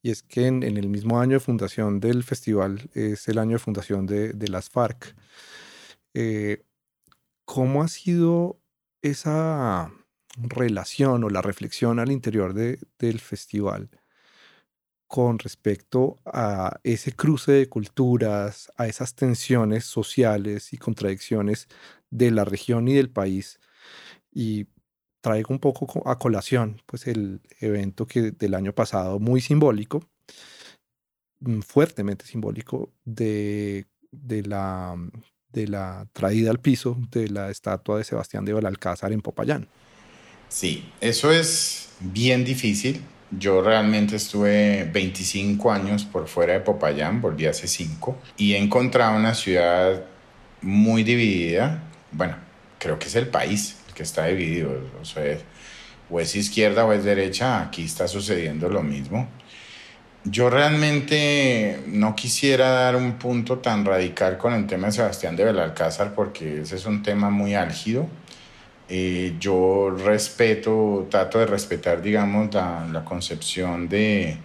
y 0.03 0.11
es 0.11 0.21
que 0.21 0.45
en, 0.45 0.61
el 0.63 0.87
mismo 0.87 1.19
año 1.19 1.33
de 1.33 1.39
fundación 1.39 1.99
del 1.99 2.23
festival 2.23 2.91
es 2.93 3.27
el 3.27 3.39
año 3.39 3.53
de 3.53 3.59
fundación 3.59 4.05
de, 4.05 4.47
las 4.49 4.69
FARC. 4.69 5.15
Eh, 6.13 6.63
¿Cómo 7.43 7.81
ha 7.81 7.87
sido 7.87 8.59
esa 9.01 9.91
relación 10.37 11.23
o 11.23 11.29
la 11.31 11.41
reflexión 11.41 11.97
al 11.97 12.11
interior 12.11 12.53
de, 12.53 12.79
del 12.99 13.19
festival 13.19 13.89
con 15.07 15.39
respecto 15.39 16.19
a 16.25 16.79
ese 16.83 17.13
cruce 17.13 17.53
de 17.53 17.69
culturas, 17.69 18.71
a 18.75 18.87
esas 18.87 19.15
tensiones 19.15 19.85
sociales 19.85 20.73
y 20.73 20.77
contradicciones 20.77 21.67
de 22.09 22.31
la 22.31 22.45
región 22.45 22.87
y 22.87 22.93
del 22.93 23.09
país. 23.09 23.59
Y 24.31 24.67
traigo 25.21 25.53
un 25.53 25.59
poco 25.59 26.07
a 26.07 26.17
colación 26.19 26.81
pues 26.85 27.07
el 27.07 27.41
evento 27.59 28.05
que 28.05 28.31
del 28.31 28.53
año 28.53 28.73
pasado 28.73 29.19
muy 29.19 29.41
simbólico, 29.41 30.03
mm, 31.39 31.61
fuertemente 31.61 32.25
simbólico 32.25 32.91
de, 33.05 33.87
de 34.11 34.43
la 34.43 34.95
de 35.49 35.67
la 35.67 36.07
traída 36.13 36.51
al 36.51 36.59
piso 36.59 36.97
de 37.09 37.29
la 37.29 37.49
estatua 37.49 37.97
de 37.97 38.03
Sebastián 38.03 38.45
de 38.45 38.53
Belalcázar 38.53 39.11
en 39.11 39.21
Popayán. 39.21 39.67
Sí, 40.49 40.91
eso 41.01 41.31
es 41.31 41.89
bien 41.99 42.45
difícil. 42.45 43.01
Yo 43.31 43.61
realmente 43.61 44.15
estuve 44.15 44.89
25 44.91 45.71
años 45.71 46.05
por 46.05 46.27
fuera 46.27 46.53
de 46.53 46.61
Popayán, 46.61 47.21
volví 47.21 47.45
hace 47.45 47.67
5 47.67 48.17
y 48.37 48.53
he 48.53 48.57
encontrado 48.57 49.17
una 49.17 49.33
ciudad 49.33 50.03
muy 50.61 51.03
dividida. 51.03 51.83
Bueno, 52.11 52.37
creo 52.79 52.97
que 52.97 53.07
es 53.07 53.15
el 53.15 53.27
país 53.27 53.77
el 53.87 53.93
que 53.93 54.03
está 54.03 54.27
dividido. 54.27 54.81
O 55.01 55.05
sea, 55.05 55.37
o 56.09 56.19
es 56.21 56.35
izquierda 56.35 56.85
o 56.85 56.93
es 56.93 57.03
derecha, 57.03 57.61
aquí 57.61 57.83
está 57.83 58.07
sucediendo 58.07 58.69
lo 58.69 58.81
mismo. 58.81 59.27
Yo 60.23 60.49
realmente 60.49 61.81
no 61.87 62.15
quisiera 62.15 62.69
dar 62.69 62.95
un 62.95 63.13
punto 63.13 63.59
tan 63.59 63.85
radical 63.85 64.37
con 64.37 64.53
el 64.53 64.67
tema 64.67 64.87
de 64.87 64.93
Sebastián 64.93 65.35
de 65.35 65.45
Belalcázar 65.45 66.13
porque 66.15 66.61
ese 66.61 66.77
es 66.77 66.85
un 66.85 67.03
tema 67.03 67.29
muy 67.29 67.55
álgido 67.55 68.07
eh, 68.89 69.35
yo 69.39 69.91
respeto, 69.91 71.07
trato 71.09 71.39
de 71.39 71.45
respetar, 71.45 72.01
digamos, 72.01 72.53
la, 72.53 72.87
la 72.91 73.03
concepción 73.03 73.89
de, 73.89 74.37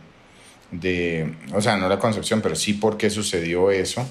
de, 0.72 1.34
o 1.52 1.60
sea, 1.60 1.76
no 1.76 1.88
la 1.88 1.98
concepción, 1.98 2.40
pero 2.40 2.56
sí 2.56 2.74
por 2.74 2.96
qué 2.96 3.10
sucedió 3.10 3.70
eso. 3.70 4.06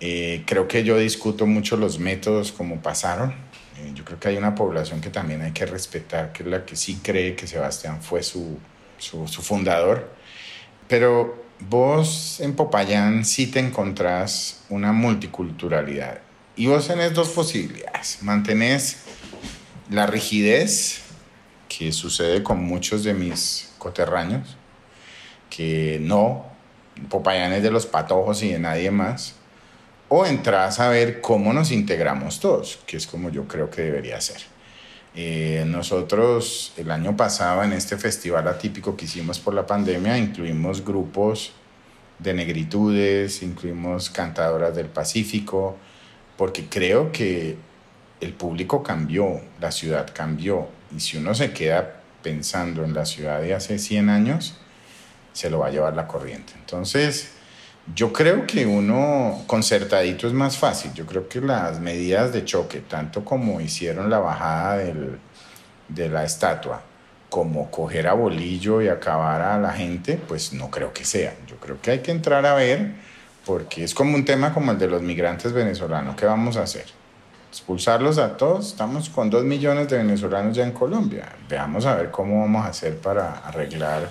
Eh, 0.00 0.42
creo 0.46 0.66
que 0.66 0.82
yo 0.82 0.98
discuto 0.98 1.46
mucho 1.46 1.76
los 1.76 1.98
métodos 1.98 2.50
como 2.50 2.80
pasaron. 2.80 3.30
Eh, 3.78 3.92
yo 3.94 4.04
creo 4.04 4.18
que 4.18 4.28
hay 4.28 4.36
una 4.36 4.54
población 4.54 5.00
que 5.00 5.10
también 5.10 5.42
hay 5.42 5.52
que 5.52 5.66
respetar, 5.66 6.32
que 6.32 6.42
es 6.42 6.48
la 6.48 6.64
que 6.64 6.74
sí 6.74 7.00
cree 7.02 7.36
que 7.36 7.46
Sebastián 7.46 8.02
fue 8.02 8.22
su, 8.22 8.58
su, 8.98 9.28
su 9.28 9.42
fundador. 9.42 10.10
Pero 10.88 11.44
vos 11.60 12.40
en 12.40 12.54
Popayán 12.54 13.24
sí 13.24 13.46
te 13.46 13.60
encontrás 13.60 14.64
una 14.70 14.92
multiculturalidad. 14.92 16.20
Y 16.62 16.68
vos 16.68 16.86
tenés 16.86 17.12
dos 17.12 17.30
posibilidades. 17.30 18.18
Mantenés 18.22 18.98
la 19.90 20.06
rigidez 20.06 21.00
que 21.68 21.90
sucede 21.90 22.44
con 22.44 22.62
muchos 22.62 23.02
de 23.02 23.14
mis 23.14 23.72
coterráneos, 23.78 24.56
que 25.50 25.98
no, 26.00 26.46
Popayanes 27.08 27.64
de 27.64 27.72
los 27.72 27.86
patojos 27.86 28.44
y 28.44 28.52
de 28.52 28.60
nadie 28.60 28.92
más, 28.92 29.34
o 30.08 30.24
entras 30.24 30.78
a 30.78 30.88
ver 30.88 31.20
cómo 31.20 31.52
nos 31.52 31.72
integramos 31.72 32.38
todos, 32.38 32.78
que 32.86 32.96
es 32.96 33.08
como 33.08 33.30
yo 33.30 33.48
creo 33.48 33.68
que 33.68 33.82
debería 33.82 34.20
ser. 34.20 34.42
Eh, 35.16 35.64
nosotros 35.66 36.74
el 36.76 36.92
año 36.92 37.16
pasado 37.16 37.64
en 37.64 37.72
este 37.72 37.98
festival 37.98 38.46
atípico 38.46 38.96
que 38.96 39.06
hicimos 39.06 39.40
por 39.40 39.52
la 39.52 39.66
pandemia 39.66 40.16
incluimos 40.16 40.84
grupos 40.84 41.54
de 42.20 42.34
negritudes, 42.34 43.42
incluimos 43.42 44.10
cantadoras 44.10 44.76
del 44.76 44.86
Pacífico, 44.86 45.76
porque 46.36 46.66
creo 46.68 47.12
que 47.12 47.56
el 48.20 48.32
público 48.34 48.82
cambió, 48.82 49.40
la 49.60 49.72
ciudad 49.72 50.08
cambió. 50.12 50.68
Y 50.94 51.00
si 51.00 51.16
uno 51.16 51.34
se 51.34 51.52
queda 51.52 52.02
pensando 52.22 52.84
en 52.84 52.94
la 52.94 53.04
ciudad 53.04 53.40
de 53.40 53.54
hace 53.54 53.78
100 53.78 54.08
años, 54.08 54.56
se 55.32 55.50
lo 55.50 55.60
va 55.60 55.68
a 55.68 55.70
llevar 55.70 55.94
la 55.94 56.06
corriente. 56.06 56.52
Entonces, 56.58 57.32
yo 57.94 58.12
creo 58.12 58.46
que 58.46 58.64
uno 58.64 59.42
concertadito 59.46 60.26
es 60.26 60.32
más 60.32 60.56
fácil. 60.56 60.92
Yo 60.94 61.04
creo 61.04 61.28
que 61.28 61.40
las 61.40 61.80
medidas 61.80 62.32
de 62.32 62.44
choque, 62.44 62.80
tanto 62.80 63.24
como 63.24 63.60
hicieron 63.60 64.08
la 64.08 64.18
bajada 64.18 64.76
del, 64.78 65.18
de 65.88 66.08
la 66.08 66.24
estatua, 66.24 66.82
como 67.28 67.70
coger 67.70 68.08
a 68.08 68.12
bolillo 68.12 68.82
y 68.82 68.88
acabar 68.88 69.40
a 69.40 69.58
la 69.58 69.72
gente, 69.72 70.20
pues 70.28 70.52
no 70.52 70.70
creo 70.70 70.92
que 70.92 71.04
sea. 71.04 71.34
Yo 71.46 71.56
creo 71.56 71.80
que 71.80 71.90
hay 71.90 71.98
que 72.00 72.10
entrar 72.10 72.46
a 72.46 72.54
ver, 72.54 72.92
porque 73.46 73.84
es 73.84 73.94
como 73.94 74.14
un 74.14 74.24
tema 74.24 74.52
como 74.52 74.72
el 74.72 74.78
de 74.78 74.88
los 74.88 75.02
migrantes 75.02 75.52
venezolanos. 75.52 76.16
¿Qué 76.16 76.26
vamos 76.26 76.56
a 76.56 76.62
hacer? 76.62 76.86
expulsarlos 77.52 78.16
a 78.16 78.38
todos. 78.38 78.68
Estamos 78.68 79.10
con 79.10 79.28
dos 79.28 79.44
millones 79.44 79.86
de 79.88 79.98
venezolanos 79.98 80.56
ya 80.56 80.64
en 80.64 80.72
Colombia. 80.72 81.36
Veamos 81.50 81.84
a 81.84 81.96
ver 81.96 82.10
cómo 82.10 82.40
vamos 82.40 82.64
a 82.64 82.68
hacer 82.68 82.96
para 82.96 83.46
arreglar 83.46 84.10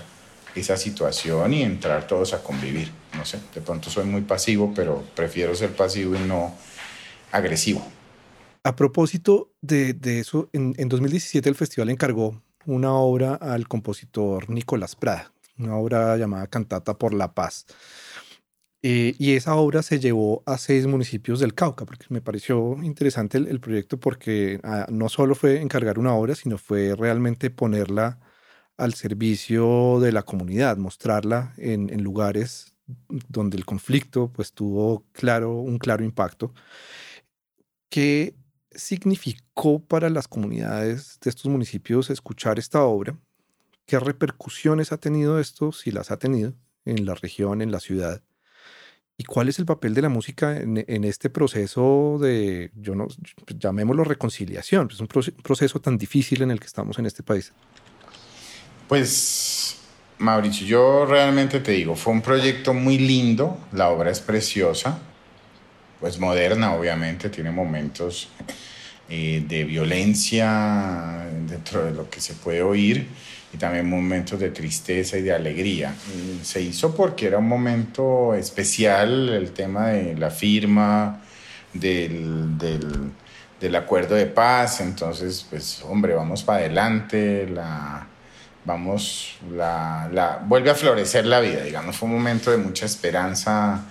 esa 0.53 0.77
situación 0.77 1.51
y 1.51 1.63
entrar 1.63 2.05
todos 2.05 2.33
a 2.33 2.43
convivir. 2.43 2.91
No 3.17 3.25
sé, 3.25 3.39
de 3.55 3.61
pronto 3.61 3.89
soy 3.89 4.05
muy 4.05 4.21
pasivo, 4.21 4.71
pero 4.75 5.03
prefiero 5.15 5.55
ser 5.55 5.75
pasivo 5.75 6.15
y 6.15 6.19
no 6.19 6.53
agresivo. 7.31 7.83
A 8.63 8.75
propósito 8.75 9.49
de, 9.61 9.93
de 9.93 10.19
eso, 10.19 10.47
en, 10.53 10.75
en 10.77 10.87
2017 10.87 11.49
el 11.49 11.55
festival 11.55 11.89
encargó 11.89 12.39
una 12.67 12.93
obra 12.93 13.33
al 13.33 13.67
compositor 13.67 14.51
Nicolás 14.51 14.95
Prada, 14.95 15.31
una 15.57 15.77
obra 15.77 16.15
llamada 16.15 16.45
Cantata 16.45 16.93
por 16.93 17.15
la 17.15 17.33
Paz. 17.33 17.65
Eh, 18.83 19.15
y 19.19 19.33
esa 19.35 19.55
obra 19.55 19.83
se 19.83 19.99
llevó 19.99 20.41
a 20.47 20.57
seis 20.57 20.87
municipios 20.87 21.39
del 21.39 21.53
Cauca, 21.53 21.85
porque 21.85 22.07
me 22.09 22.21
pareció 22.21 22.77
interesante 22.81 23.37
el, 23.37 23.59
proyecto 23.59 23.99
porque 23.99 24.59
ah, 24.63 24.87
no 24.89 25.07
solo 25.07 25.35
fue 25.35 25.61
encargar 25.61 25.99
una 25.99 26.15
obra, 26.15 26.33
sino 26.33 26.57
fue 26.57 26.95
realmente 26.95 27.51
ponerla 27.51 28.19
al 28.77 28.95
servicio 28.95 29.99
de 29.99 30.11
la 30.11 30.23
comunidad, 30.23 30.77
mostrarla 30.77 31.53
en, 31.57 32.03
lugares 32.03 32.75
donde 33.29 33.57
el 33.57 33.65
conflicto 33.65 34.31
pues 34.33 34.53
tuvo 34.53 35.05
claro, 35.11 35.53
un 35.59 35.77
claro 35.77 36.03
impacto. 36.03 36.53
¿Qué 37.89 38.35
significó 38.71 39.85
para 39.85 40.09
las 40.09 40.27
comunidades 40.27 41.19
de 41.21 41.29
estos 41.29 41.51
municipios 41.51 42.09
escuchar 42.09 42.57
esta 42.57 42.83
obra? 42.83 43.15
¿Qué 43.85 43.99
repercusiones 43.99 44.91
ha 44.91 44.97
tenido 44.97 45.39
esto, 45.39 45.71
si 45.71 45.91
las 45.91 46.09
ha 46.11 46.17
tenido, 46.17 46.55
en 46.85 47.05
la 47.05 47.13
región, 47.15 47.61
en 47.61 47.71
la 47.71 47.79
ciudad? 47.79 48.23
¿Y 49.21 49.23
cuál 49.23 49.49
es 49.49 49.59
el 49.59 49.67
papel 49.67 49.93
de 49.93 50.01
la 50.01 50.09
música 50.09 50.57
en, 50.57 51.03
este 51.03 51.29
proceso 51.29 52.17
de, 52.19 52.71
yo 52.73 52.95
no, 52.95 53.07
llamémoslo 53.55 54.03
reconciliación? 54.03 54.89
Es 54.91 54.99
un 54.99 55.05
proceso 55.05 55.79
tan 55.79 55.99
difícil 55.99 56.41
en 56.41 56.49
el 56.49 56.59
que 56.59 56.65
estamos 56.65 56.97
en 56.97 57.05
este 57.05 57.21
país. 57.21 57.53
Pues, 58.87 59.77
Mauricio, 60.17 60.65
yo 60.65 61.05
realmente 61.05 61.59
te 61.59 61.73
digo, 61.73 61.95
fue 61.95 62.13
un 62.13 62.23
proyecto 62.23 62.73
muy 62.73 62.97
lindo, 62.97 63.59
la 63.73 63.89
obra 63.89 64.09
es 64.09 64.21
preciosa, 64.21 64.97
pues 65.99 66.17
moderna, 66.17 66.73
obviamente, 66.73 67.29
tiene 67.29 67.51
momentos 67.51 68.27
eh, 69.07 69.45
de 69.47 69.65
violencia 69.65 71.27
dentro 71.47 71.85
de 71.85 71.91
lo 71.91 72.09
que 72.09 72.19
se 72.19 72.33
puede 72.33 72.63
oír 72.63 73.07
y 73.53 73.57
también 73.57 73.89
momentos 73.89 74.39
de 74.39 74.49
tristeza 74.49 75.17
y 75.17 75.21
de 75.21 75.33
alegría. 75.33 75.93
se 76.43 76.61
hizo 76.61 76.95
porque 76.95 77.27
era 77.27 77.37
un 77.37 77.47
momento 77.47 78.33
especial 78.33 79.29
el 79.29 79.51
tema 79.51 79.89
de 79.89 80.15
la 80.15 80.29
firma 80.29 81.21
del, 81.73 82.57
del, 82.57 83.11
del 83.59 83.75
acuerdo 83.75 84.15
de 84.15 84.25
paz, 84.25 84.79
entonces 84.79 85.45
pues 85.49 85.83
hombre, 85.87 86.13
vamos 86.13 86.43
para 86.43 86.59
adelante, 86.59 87.47
la, 87.47 88.07
vamos, 88.65 89.37
la, 89.51 90.09
la, 90.11 90.41
vuelve 90.45 90.69
a 90.69 90.75
florecer 90.75 91.25
la 91.25 91.39
vida, 91.41 91.63
digamos, 91.63 91.95
fue 91.95 92.07
un 92.07 92.15
momento 92.15 92.51
de 92.51 92.57
mucha 92.57 92.85
esperanza. 92.85 93.85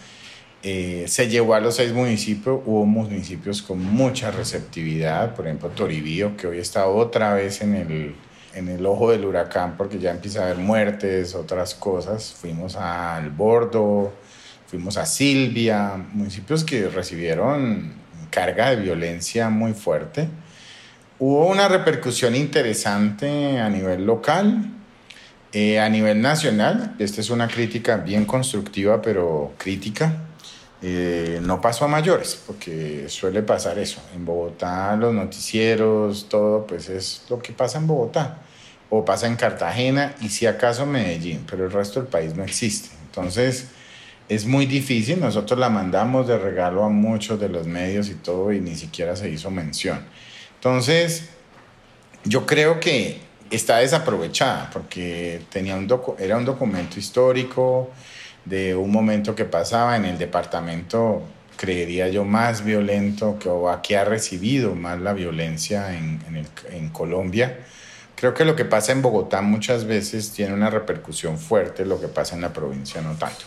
Eh, 0.63 1.07
se 1.09 1.27
llevó 1.29 1.55
a 1.55 1.61
los 1.61 1.77
seis 1.77 1.91
municipios, 1.93 2.61
hubo 2.67 2.85
municipios 2.85 3.63
con 3.63 3.83
mucha 3.83 4.31
receptividad, 4.31 5.35
por 5.35 5.47
ejemplo 5.47 5.71
Toribío, 5.71 6.37
que 6.37 6.47
hoy 6.47 6.59
está 6.59 6.87
otra 6.87 7.33
vez 7.33 7.63
en 7.63 7.75
el, 7.77 8.15
en 8.55 8.69
el 8.69 8.85
ojo 8.87 9.11
del 9.11 9.25
huracán 9.25 9.77
porque 9.77 9.99
ya 9.99 10.11
empieza 10.11 10.41
a 10.41 10.45
haber 10.47 10.59
muertes, 10.59 11.35
otras 11.35 11.75
cosas. 11.75 12.35
Fuimos 12.39 12.77
al 12.77 13.31
Bordo, 13.31 14.13
fuimos 14.67 14.97
a 14.97 15.07
Silvia, 15.07 15.97
municipios 16.13 16.65
que 16.65 16.89
recibieron 16.89 17.95
carga 18.31 18.71
de 18.71 18.77
violencia 18.77 19.51
muy 19.51 19.73
fuerte. 19.73 20.29
Hubo 21.19 21.47
una 21.49 21.69
repercusión 21.69 22.35
interesante 22.35 23.59
a 23.59 23.69
nivel 23.69 24.07
local, 24.07 24.71
eh, 25.53 25.79
a 25.79 25.89
nivel 25.89 26.23
nacional. 26.23 26.95
Esta 26.99 27.21
es 27.21 27.31
una 27.31 27.49
crítica 27.49 27.99
bien 27.99 28.25
constructiva, 28.25 29.03
pero 29.03 29.53
crítica. 29.59 30.30
Eh, 30.83 31.41
no 31.43 31.61
pasó 31.61 31.85
a 31.85 31.89
mayores, 31.89 32.41
porque 32.47 33.07
suele 33.09 33.43
pasar 33.43 33.79
eso. 33.79 34.01
En 34.15 34.25
Bogotá 34.25 34.97
los 34.97 35.13
noticieros, 35.13 36.29
todo, 36.29 36.67
pues 36.67 36.89
es 36.89 37.25
lo 37.29 37.39
que 37.39 37.53
pasa 37.53 37.79
en 37.79 37.87
Bogotá. 37.87 38.39
O 38.89 39.05
pasa 39.05 39.27
en 39.27 39.37
Cartagena 39.37 40.15
y 40.21 40.31
si 40.31 40.47
acaso 40.47 40.85
Medellín, 40.85 41.45
pero 41.49 41.65
el 41.65 41.71
resto 41.71 42.01
del 42.01 42.09
país 42.09 42.35
no 42.35 42.43
existe. 42.43 42.89
Entonces 43.07 43.69
es 44.29 44.47
muy 44.47 44.67
difícil. 44.67 45.21
Nosotros 45.21 45.59
la 45.59 45.69
mandamos 45.69 46.27
de 46.27 46.39
regalo 46.39 46.83
a 46.85 46.89
muchos 46.89 47.39
de 47.39 47.49
los 47.49 47.67
medios 47.67 48.09
y 48.09 48.15
todo 48.15 48.53
y 48.53 48.61
ni 48.61 48.75
siquiera 48.75 49.15
se 49.15 49.29
hizo 49.29 49.51
mención. 49.51 50.01
Entonces 50.55 51.29
yo 52.25 52.47
creo 52.47 52.81
que 52.81 53.21
está 53.51 53.79
desaprovechada 53.79 54.71
porque 54.73 55.43
tenía 55.51 55.77
un 55.77 55.89
era 56.19 56.37
un 56.37 56.45
documento 56.45 56.99
histórico 56.99 57.91
de 58.51 58.75
un 58.75 58.91
momento 58.91 59.37
que 59.37 59.45
pasaba 59.45 59.97
en 59.97 60.05
el 60.05 60.19
departamento, 60.19 61.23
creería 61.57 62.09
yo, 62.09 62.25
más 62.25 62.65
violento 62.65 63.39
que, 63.39 63.49
o 63.49 63.71
aquí 63.71 63.95
ha 63.95 64.05
recibido 64.05 64.75
más 64.75 65.01
la 65.01 65.13
violencia 65.13 65.97
en, 65.97 66.21
en, 66.73 66.89
Colombia. 66.89 67.61
Creo 68.17 68.35
que 68.35 68.45
lo 68.45 68.57
que 68.57 68.65
pasa 68.65 68.91
en 68.91 69.03
Bogotá 69.03 69.41
muchas 69.41 69.85
veces 69.85 70.33
tiene 70.33 70.53
una 70.53 70.69
repercusión 70.69 71.39
fuerte, 71.39 71.87
lo 71.87 72.01
que 72.01 72.09
pasa 72.09 72.35
en 72.35 72.43
la 72.43 72.53
provincia 72.53 73.01
no 73.01 73.15
tanto. 73.15 73.45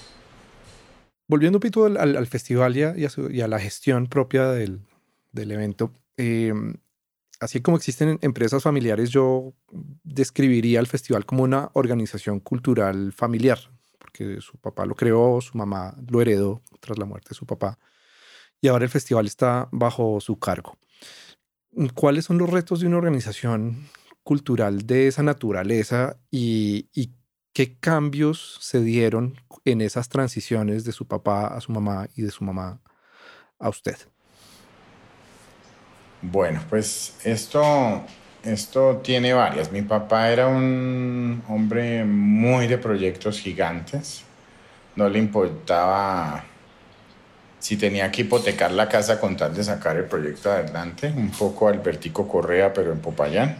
Volviendo 1.28 1.60
poquito 1.60 1.86
al, 1.86 1.98
al, 1.98 2.28
festival 2.28 2.78
y 2.78 2.84
a, 2.84 2.96
y 2.96 3.42
a, 3.42 3.48
la 3.48 3.60
gestión 3.60 4.08
propia 4.08 4.48
del, 4.48 4.80
del 5.34 5.52
evento, 5.52 5.92
eh, 6.16 6.54
así 7.42 7.62
como 7.62 7.76
existen 7.76 8.20
empresas 8.22 8.64
familiares, 8.64 9.10
yo 9.10 9.54
describiría 10.04 10.80
el 10.80 10.88
festival 10.88 11.26
como 11.26 11.44
una 11.44 11.72
organización 11.74 12.40
cultural 12.40 13.12
familiar 13.12 13.73
que 14.14 14.40
su 14.40 14.58
papá 14.58 14.86
lo 14.86 14.96
creó, 14.96 15.42
su 15.42 15.58
mamá 15.58 15.96
lo 16.08 16.22
heredó 16.22 16.62
tras 16.80 16.98
la 16.98 17.06
muerte 17.06 17.30
de 17.30 17.36
su 17.36 17.46
papá, 17.46 17.78
y 18.62 18.70
ahora 18.70 18.86
el 18.86 18.90
festival 18.90 19.26
está 19.26 19.68
bajo 19.72 20.22
su 20.22 20.40
cargo. 20.40 20.78
¿Cuáles 21.96 22.26
son 22.26 22.38
los 22.38 22.50
retos 22.50 22.80
de 22.80 22.88
una 22.88 22.98
organización 22.98 23.90
cultural 24.24 24.86
de 24.86 25.08
esa 25.08 25.24
naturaleza 25.24 26.18
y, 26.32 26.90
qué 27.52 27.78
cambios 27.78 28.58
se 28.62 28.82
dieron 28.82 29.36
en 29.64 29.82
esas 29.82 30.10
transiciones 30.10 30.86
de 30.86 30.92
su 30.92 31.08
papá 31.08 31.48
a 31.48 31.62
su 31.62 31.72
mamá 31.72 32.08
y 32.16 32.24
de 32.24 32.32
su 32.32 32.44
mamá 32.44 32.82
a 33.60 33.70
usted? 33.70 33.96
Bueno, 36.24 36.64
pues 36.70 37.20
esto 37.24 38.04
esto 38.44 38.98
tiene 38.98 39.34
varias. 39.34 39.72
Mi 39.72 39.82
papá 39.82 40.30
era 40.30 40.48
un 40.48 41.44
hombre 41.48 42.04
muy 42.04 42.68
de 42.68 42.78
proyectos 42.78 43.40
gigantes. 43.40 44.24
No 44.96 45.10
le 45.10 45.20
importaba 45.20 46.44
si 47.60 47.78
tenía 47.78 48.12
que 48.12 48.24
hipotecar 48.24 48.72
la 48.72 48.90
casa 48.90 49.20
con 49.20 49.38
tal 49.38 49.56
de 49.56 49.64
sacar 49.64 49.96
el 49.96 50.06
proyecto 50.06 50.52
adelante. 50.52 51.12
Un 51.16 51.32
poco 51.32 51.70
Albertico 51.70 52.28
Correa, 52.28 52.74
pero 52.74 52.92
en 52.92 53.00
Popayán. 53.00 53.58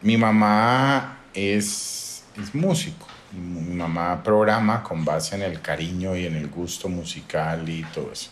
Mi 0.00 0.16
mamá 0.16 1.20
es, 1.34 2.24
es 2.40 2.54
músico. 2.54 3.06
Mi 3.32 3.74
mamá 3.74 4.22
programa 4.22 4.82
con 4.82 5.04
base 5.04 5.36
en 5.36 5.42
el 5.42 5.60
cariño 5.60 6.16
y 6.16 6.24
en 6.24 6.36
el 6.36 6.48
gusto 6.48 6.88
musical 6.88 7.68
y 7.68 7.82
todo 7.94 8.10
eso. 8.10 8.30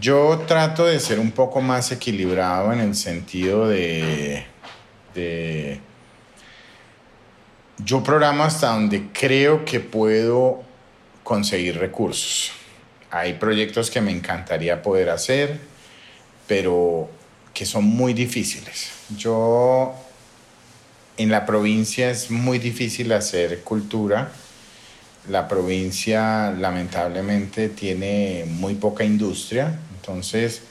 Yo 0.00 0.44
trato 0.46 0.86
de 0.86 0.98
ser 0.98 1.20
un 1.20 1.30
poco 1.30 1.60
más 1.60 1.92
equilibrado 1.92 2.72
en 2.72 2.80
el 2.80 2.94
sentido 2.94 3.68
de, 3.68 4.46
yo 7.78 8.02
programo 8.02 8.44
hasta 8.44 8.72
donde 8.72 9.08
creo 9.12 9.64
que 9.64 9.80
puedo 9.80 10.62
conseguir 11.22 11.78
recursos. 11.78 12.52
Hay 13.10 13.34
proyectos 13.34 13.90
que 13.90 14.00
me 14.00 14.10
encantaría 14.10 14.82
poder 14.82 15.10
hacer, 15.10 15.60
pero 16.48 17.08
que 17.52 17.66
son 17.66 17.84
muy 17.84 18.14
difíciles. 18.14 18.90
Yo 19.16 19.94
en 21.16 21.30
la 21.30 21.46
provincia 21.46 22.10
es 22.10 22.30
muy 22.30 22.58
difícil 22.58 23.12
hacer 23.12 23.60
cultura 23.60 24.32
la 25.28 25.48
provincia 25.48 26.50
lamentablemente 26.50 27.68
tiene 27.68 28.44
muy 28.46 28.74
poca 28.74 29.04
industria, 29.04 29.78
entonces 29.96 30.62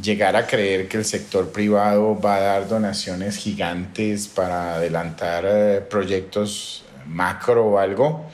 llegar 0.00 0.36
a 0.36 0.46
creer 0.46 0.88
que 0.88 0.98
el 0.98 1.04
sector 1.04 1.50
privado 1.50 2.18
va 2.20 2.36
a 2.36 2.40
dar 2.40 2.68
donaciones 2.68 3.36
gigantes 3.36 4.28
para 4.28 4.76
adelantar 4.76 5.44
eh, 5.46 5.80
proyectos 5.88 6.84
macro 7.06 7.66
o 7.66 7.78
algo 7.78 8.26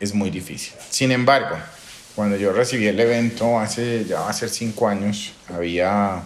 es 0.00 0.14
muy 0.14 0.30
difícil. 0.30 0.74
Sin 0.90 1.12
embargo, 1.12 1.56
cuando 2.14 2.36
yo 2.36 2.52
recibí 2.52 2.86
el 2.86 2.98
evento 3.00 3.58
hace 3.58 4.04
ya 4.04 4.32
cinco 4.32 4.88
años, 4.88 5.32
había, 5.52 6.22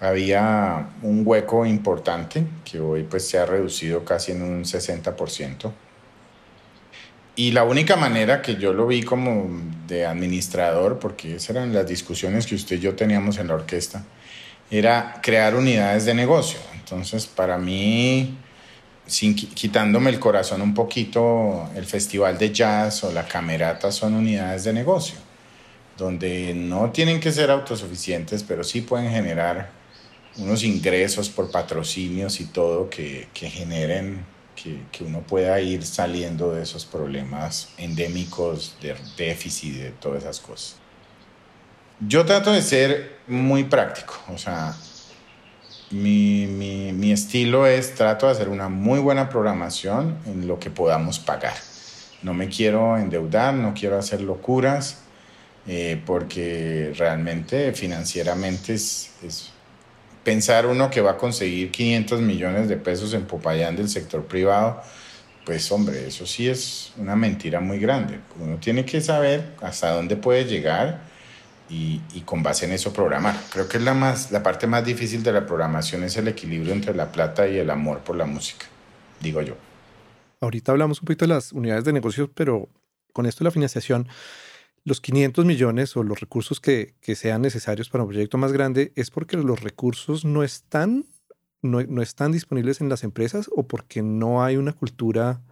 había 0.00 0.88
un 1.02 1.22
hueco 1.24 1.66
importante 1.66 2.44
que 2.64 2.80
hoy 2.80 3.04
pues 3.04 3.28
se 3.28 3.38
ha 3.38 3.46
reducido 3.46 4.04
casi 4.04 4.32
en 4.32 4.42
un 4.42 4.64
60%. 4.64 5.72
Y 7.40 7.52
la 7.52 7.64
única 7.64 7.96
manera 7.96 8.42
que 8.42 8.56
yo 8.56 8.74
lo 8.74 8.86
vi 8.86 9.02
como 9.02 9.48
de 9.88 10.04
administrador, 10.04 10.98
porque 10.98 11.36
esas 11.36 11.56
eran 11.56 11.72
las 11.72 11.86
discusiones 11.86 12.46
que 12.46 12.54
usted 12.54 12.76
y 12.76 12.80
yo 12.80 12.94
teníamos 12.94 13.38
en 13.38 13.48
la 13.48 13.54
orquesta, 13.54 14.04
era 14.70 15.18
crear 15.22 15.54
unidades 15.54 16.04
de 16.04 16.12
negocio. 16.12 16.60
Entonces, 16.74 17.26
para 17.26 17.56
mí, 17.56 18.36
sin, 19.06 19.34
quitándome 19.34 20.10
el 20.10 20.20
corazón 20.20 20.60
un 20.60 20.74
poquito, 20.74 21.70
el 21.74 21.86
festival 21.86 22.36
de 22.36 22.52
jazz 22.52 23.04
o 23.04 23.10
la 23.10 23.26
camerata 23.26 23.90
son 23.90 24.12
unidades 24.16 24.64
de 24.64 24.74
negocio, 24.74 25.16
donde 25.96 26.52
no 26.52 26.90
tienen 26.90 27.20
que 27.20 27.32
ser 27.32 27.50
autosuficientes, 27.50 28.42
pero 28.42 28.62
sí 28.64 28.82
pueden 28.82 29.10
generar 29.10 29.70
unos 30.36 30.62
ingresos 30.62 31.30
por 31.30 31.50
patrocinios 31.50 32.38
y 32.38 32.44
todo 32.44 32.90
que, 32.90 33.28
que 33.32 33.48
generen 33.48 34.26
que, 34.62 35.04
uno 35.04 35.20
pueda 35.20 35.60
ir 35.60 35.84
saliendo 35.84 36.52
de 36.52 36.62
esos 36.62 36.84
problemas 36.84 37.68
endémicos 37.78 38.76
de 38.80 38.94
déficit, 39.16 39.74
de 39.74 39.90
todas 39.90 40.22
esas 40.22 40.40
cosas. 40.40 40.76
Yo 42.00 42.24
trato 42.24 42.52
de 42.52 42.62
ser 42.62 43.18
muy 43.26 43.64
práctico, 43.64 44.14
o 44.28 44.38
sea, 44.38 44.74
mi, 45.90 46.46
mi, 46.46 46.92
mi, 46.92 47.12
estilo 47.12 47.66
es, 47.66 47.94
trato 47.94 48.26
de 48.26 48.32
hacer 48.32 48.48
una 48.48 48.68
muy 48.68 49.00
buena 49.00 49.28
programación 49.28 50.16
en 50.26 50.46
lo 50.46 50.58
que 50.58 50.70
podamos 50.70 51.18
pagar. 51.18 51.54
No 52.22 52.32
me 52.32 52.48
quiero 52.48 52.96
endeudar, 52.96 53.54
no 53.54 53.74
quiero 53.74 53.98
hacer 53.98 54.20
locuras, 54.20 54.98
eh, 55.66 56.00
porque 56.06 56.92
realmente 56.96 57.72
financieramente 57.72 58.74
es, 58.74 59.10
es, 59.22 59.50
pensar 60.24 60.66
uno 60.66 60.90
que 60.90 61.00
va 61.00 61.12
a 61.12 61.16
conseguir 61.16 61.70
500 61.70 62.20
millones 62.20 62.68
de 62.68 62.76
pesos 62.76 63.14
en 63.14 63.26
Popayán 63.26 63.76
del 63.76 63.88
sector 63.88 64.24
privado, 64.24 64.82
pues 65.44 65.70
hombre, 65.72 66.06
eso 66.06 66.26
sí 66.26 66.48
es 66.48 66.92
una 66.96 67.16
mentira 67.16 67.60
muy 67.60 67.78
grande. 67.78 68.20
Uno 68.38 68.56
tiene 68.58 68.84
que 68.84 69.00
saber 69.00 69.54
hasta 69.62 69.90
dónde 69.90 70.16
puede 70.16 70.44
llegar 70.44 71.00
y, 71.68 72.00
y, 72.14 72.20
con 72.22 72.42
base 72.42 72.66
en 72.66 72.72
eso 72.72 72.92
programar. 72.92 73.36
Creo 73.50 73.68
que 73.68 73.78
es 73.78 73.82
la, 73.82 73.94
más, 73.94 74.32
la 74.32 74.42
parte 74.42 74.66
más 74.66 74.84
difícil 74.84 75.22
de 75.22 75.32
la 75.32 75.46
programación 75.46 76.02
es 76.02 76.16
el 76.16 76.28
equilibrio 76.28 76.72
entre 76.72 76.94
la 76.94 77.12
plata 77.12 77.46
y 77.48 77.58
el 77.58 77.70
amor 77.70 78.00
por 78.00 78.16
la 78.16 78.26
música, 78.26 78.66
digo 79.20 79.40
yo. 79.40 79.54
Ahorita 80.40 80.72
hablamos 80.72 81.00
un 81.00 81.06
poquito 81.06 81.26
de 81.26 81.34
las 81.34 81.52
unidades 81.52 81.84
de 81.84 81.92
negocios, 81.92 82.28
pero 82.34 82.68
con 83.12 83.26
esto 83.26 83.44
de 83.44 83.48
la 83.48 83.50
financiación, 83.52 84.08
los 84.84 85.00
500 85.00 85.44
millones 85.44 85.96
o 85.96 86.02
los 86.02 86.20
recursos 86.20 86.60
que, 86.60 86.94
sean 87.14 87.42
necesarios 87.42 87.88
para 87.88 88.04
un 88.04 88.10
proyecto 88.10 88.38
más 88.38 88.52
grande 88.52 88.92
es 88.96 89.10
porque 89.10 89.36
los 89.36 89.60
recursos 89.60 90.24
no 90.24 90.42
están, 90.42 91.06
no, 91.62 91.82
no 91.82 92.02
están 92.02 92.32
disponibles 92.32 92.80
en 92.80 92.88
las 92.88 93.04
empresas 93.04 93.50
o 93.54 93.66
porque 93.66 94.02
no 94.02 94.42
hay 94.42 94.56
una 94.56 94.72
cultura 94.72 95.42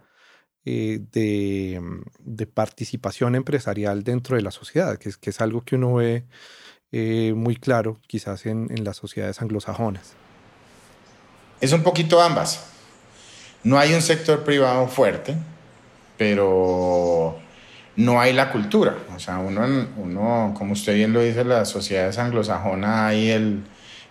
eh, 0.65 0.99
de, 1.11 1.79
mm, 1.81 2.01
de, 2.19 2.45
participación 2.47 3.35
empresarial 3.35 4.03
dentro 4.03 4.35
de 4.35 4.41
la 4.41 4.51
sociedad, 4.51 4.97
que 4.97 5.09
es, 5.09 5.17
que 5.17 5.29
es 5.29 5.41
algo 5.41 5.61
que 5.61 5.75
uno 5.75 5.95
ve 5.95 6.25
eh, 6.91 7.33
muy 7.35 7.55
claro 7.55 7.99
quizás 8.07 8.45
en, 8.45 8.67
en 8.71 8.83
las 8.83 8.97
sociedades 8.97 9.41
anglosajonas. 9.41 10.13
Es 11.61 11.71
un 11.71 11.83
poquito 11.83 12.21
ambas. 12.21 12.65
No 13.63 13.77
hay 13.77 13.93
un 13.93 14.01
sector 14.01 14.43
privado 14.43 14.87
fuerte, 14.87 15.35
pero 16.17 17.39
no 17.99 18.21
hay 18.21 18.31
la 18.31 18.49
cultura. 18.49 18.95
O 19.13 19.19
sea, 19.19 19.39
uno, 19.39 19.61
uno 19.97 20.55
como 20.57 20.71
usted 20.71 20.95
bien 20.95 21.11
lo 21.11 21.21
dice, 21.21 21.43
las 21.43 21.67
sociedades 21.67 22.17
anglosajonas 22.17 22.97
hay 23.01 23.29
el, 23.29 23.63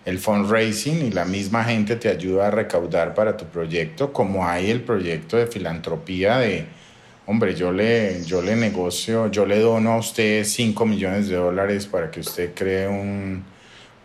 el 0.05 0.19
fundraising 0.19 1.07
y 1.07 1.09
la 1.09 1.25
misma 1.25 1.63
gente 1.63 1.95
te 1.95 2.07
ayuda 2.07 2.47
a 2.47 2.51
recaudar 2.51 3.15
para 3.15 3.35
tu 3.35 3.45
proyecto, 3.45 4.13
como 4.13 4.47
hay 4.47 4.69
el 4.69 4.81
proyecto 4.81 5.37
de 5.37 5.47
filantropía 5.47 6.37
de, 6.37 6.67
hombre, 7.25 7.55
yo 7.55 7.71
le, 7.71 8.23
yo 8.25 8.43
le 8.43 8.55
negocio, 8.55 9.31
yo 9.31 9.47
le 9.47 9.59
dono 9.59 9.93
a 9.93 9.97
usted 9.97 10.43
5 10.43 10.85
millones 10.85 11.27
de 11.27 11.37
dólares 11.37 11.87
para 11.87 12.11
que 12.11 12.19
usted 12.19 12.53
cree 12.53 12.87
un, 12.87 13.43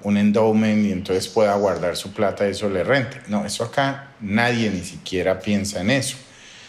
un 0.03 0.17
endowment 0.17 0.87
y 0.87 0.93
entonces 0.93 1.29
pueda 1.29 1.55
guardar 1.57 1.95
su 1.97 2.11
plata 2.15 2.49
y 2.49 2.53
eso 2.53 2.71
le 2.71 2.85
rente. 2.85 3.21
No, 3.29 3.45
eso 3.45 3.65
acá 3.65 4.13
nadie 4.23 4.71
ni 4.71 4.81
siquiera 4.81 5.41
piensa 5.41 5.83
en 5.83 5.91
eso. 5.91 6.17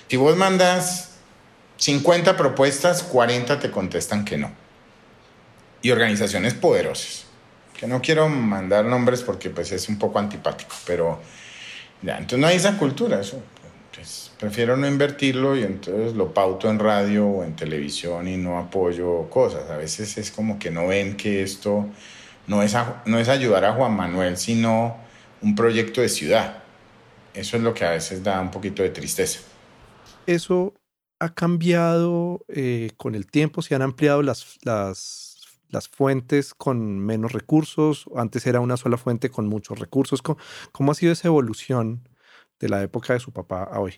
Si 0.09 0.17
vos 0.17 0.35
mandas 0.35 1.14
50 1.77 2.37
propuestas, 2.37 3.03
40 3.03 3.59
te 3.59 3.71
contestan 3.71 4.25
que 4.25 4.37
no. 4.37 4.51
Y 5.81 5.91
organizaciones 5.91 6.53
poderosas 6.53 7.25
que 7.77 7.87
no 7.87 8.01
quiero 8.01 8.29
mandar 8.29 8.85
nombres 8.85 9.21
porque 9.21 9.49
pues 9.49 9.71
es 9.71 9.89
un 9.89 9.99
poco 9.99 10.19
antipático, 10.19 10.75
pero 10.85 11.19
ya, 12.01 12.17
entonces 12.17 12.39
no 12.39 12.47
hay 12.47 12.55
esa 12.57 12.77
cultura, 12.77 13.19
eso. 13.19 13.41
Pues, 13.93 14.31
prefiero 14.37 14.75
no 14.75 14.87
invertirlo 14.87 15.55
y 15.55 15.63
entonces 15.63 16.13
lo 16.13 16.33
pauto 16.33 16.69
en 16.69 16.79
radio 16.79 17.25
o 17.25 17.43
en 17.43 17.55
televisión 17.55 18.27
y 18.27 18.37
no 18.37 18.59
apoyo 18.59 19.29
cosas. 19.29 19.69
A 19.69 19.77
veces 19.77 20.17
es 20.17 20.31
como 20.31 20.59
que 20.59 20.69
no 20.69 20.87
ven 20.87 21.15
que 21.15 21.41
esto 21.41 21.87
no 22.47 22.61
es, 22.61 22.75
no 23.05 23.19
es 23.19 23.29
ayudar 23.29 23.65
a 23.65 23.73
Juan 23.73 23.95
Manuel, 23.95 24.37
sino 24.37 24.97
un 25.41 25.55
proyecto 25.55 26.01
de 26.01 26.09
ciudad. 26.09 26.63
Eso 27.33 27.57
es 27.57 27.63
lo 27.63 27.73
que 27.73 27.85
a 27.85 27.91
veces 27.91 28.23
da 28.23 28.39
un 28.41 28.51
poquito 28.51 28.83
de 28.83 28.89
tristeza. 28.89 29.39
Eso 30.27 30.73
ha 31.25 31.33
cambiado 31.33 32.45
eh, 32.47 32.91
con 32.97 33.15
el 33.15 33.27
tiempo, 33.27 33.61
se 33.61 33.75
han 33.75 33.81
ampliado 33.81 34.21
las, 34.21 34.57
las 34.63 35.35
las 35.75 35.89
fuentes 35.89 36.53
con 36.53 36.99
menos 36.99 37.33
recursos, 37.33 38.05
antes 38.15 38.47
era 38.47 38.59
una 38.61 38.77
sola 38.77 38.97
fuente 38.97 39.29
con 39.29 39.47
muchos 39.47 39.77
recursos. 39.77 40.21
¿Cómo, 40.21 40.91
ha 40.91 40.95
sido 40.95 41.11
esa 41.11 41.27
evolución 41.27 42.07
de 42.59 42.69
la 42.69 42.81
época 42.81 43.13
de 43.13 43.19
su 43.19 43.31
papá 43.31 43.63
a 43.63 43.79
hoy? 43.79 43.95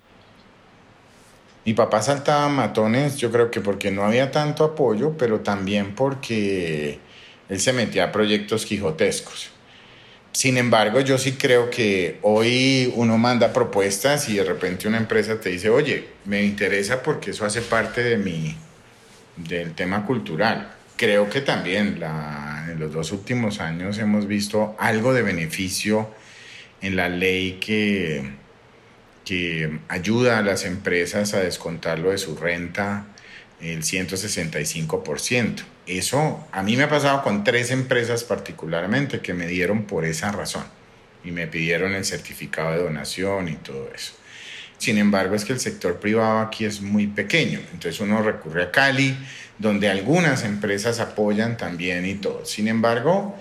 Mi 1.65 1.73
papá 1.73 2.01
saltaba 2.01 2.47
matones, 2.49 3.17
yo 3.17 3.31
creo 3.31 3.51
que 3.51 3.61
porque 3.61 3.91
no 3.91 4.03
había 4.03 4.31
tanto 4.31 4.63
apoyo, 4.63 5.15
pero 5.17 5.41
también 5.41 5.93
porque 5.95 6.99
él 7.49 7.59
se 7.59 7.73
metía 7.73 8.05
a 8.05 8.11
proyectos 8.11 8.65
quijotescos. 8.65 9.51
Sin 10.37 10.57
embargo, 10.57 10.99
yo 11.01 11.17
sí 11.17 11.31
creo 11.31 11.71
que 11.71 12.19
hoy 12.21 12.93
uno 12.95 13.17
manda 13.17 13.53
propuestas 13.53 14.29
y 14.29 14.35
de 14.35 14.43
repente 14.43 14.87
una 14.87 14.97
empresa 14.97 15.39
te 15.39 15.49
dice, 15.49 15.69
oye, 15.69 16.09
me 16.25 16.43
interesa 16.43 17.01
porque 17.01 17.31
eso 17.31 17.43
hace 17.43 17.61
parte 17.61 18.03
de 18.03 18.17
mi, 18.17 18.55
del 19.35 19.73
tema 19.73 20.05
cultural 20.05 20.77
creo 20.97 21.29
que 21.29 21.41
también 21.41 21.99
en 22.01 22.79
los 22.79 22.91
dos 22.91 23.11
últimos 23.11 23.61
años 23.61 23.99
hemos 23.99 24.27
visto 24.27 24.75
algo 24.79 25.13
de 25.13 25.21
beneficio 25.21 26.09
en 26.81 26.95
la 26.95 27.07
ley 27.07 27.59
que, 27.61 28.31
que 29.23 29.79
ayuda 29.87 30.39
a 30.39 30.41
las 30.41 30.65
empresas 30.65 31.33
a 31.33 31.39
descontarlo 31.39 32.11
de 32.11 32.17
su 32.17 32.35
renta 32.35 33.05
el 33.61 33.83
165%. 33.83 35.63
Eso 35.87 36.45
a 36.51 36.63
mí 36.63 36.75
me 36.75 36.83
ha 36.83 36.89
pasado 36.89 37.23
con 37.23 37.43
tres 37.43 37.71
empresas 37.71 38.23
particularmente 38.23 39.21
que 39.21 39.33
me 39.33 39.47
dieron 39.47 39.85
por 39.85 40.03
esa 40.03 40.31
razón 40.31 40.65
y 41.23 41.31
me 41.31 41.47
pidieron 41.47 41.93
el 41.93 42.03
certificado 42.03 42.71
de 42.71 42.83
donación 42.83 43.47
y 43.47 43.55
todo 43.55 43.89
eso. 43.95 44.13
Sin 44.77 44.97
embargo, 44.97 45.35
es 45.35 45.43
que 45.43 45.53
el 45.53 45.59
sector 45.59 45.99
privado 45.99 46.39
aquí 46.39 46.65
es 46.65 46.81
muy 46.81 47.07
pequeño. 47.07 47.59
Entonces 47.73 47.99
uno 47.99 48.21
recurre 48.21 48.63
a 48.63 48.71
Cali, 48.71 49.17
donde 49.57 49.89
algunas 49.89 50.43
empresas 50.43 50.99
apoyan 50.99 51.57
también 51.57 52.05
y 52.05 52.15
todo. 52.15 52.45
Sin 52.45 52.67
embargo, 52.67 53.35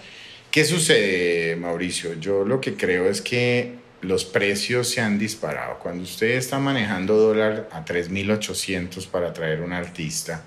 ¿qué 0.50 0.64
sucede, 0.64 1.56
Mauricio? 1.56 2.14
Yo 2.14 2.44
lo 2.44 2.60
que 2.60 2.74
creo 2.74 3.08
es 3.10 3.20
que 3.20 3.74
los 4.00 4.24
precios 4.24 4.88
se 4.88 5.00
han 5.00 5.18
disparado. 5.18 5.78
Cuando 5.78 6.04
usted 6.04 6.30
está 6.30 6.58
manejando 6.58 7.16
dólar 7.16 7.68
a 7.72 7.84
3.800 7.84 9.06
para 9.08 9.32
traer 9.32 9.60
un 9.60 9.72
artista, 9.72 10.44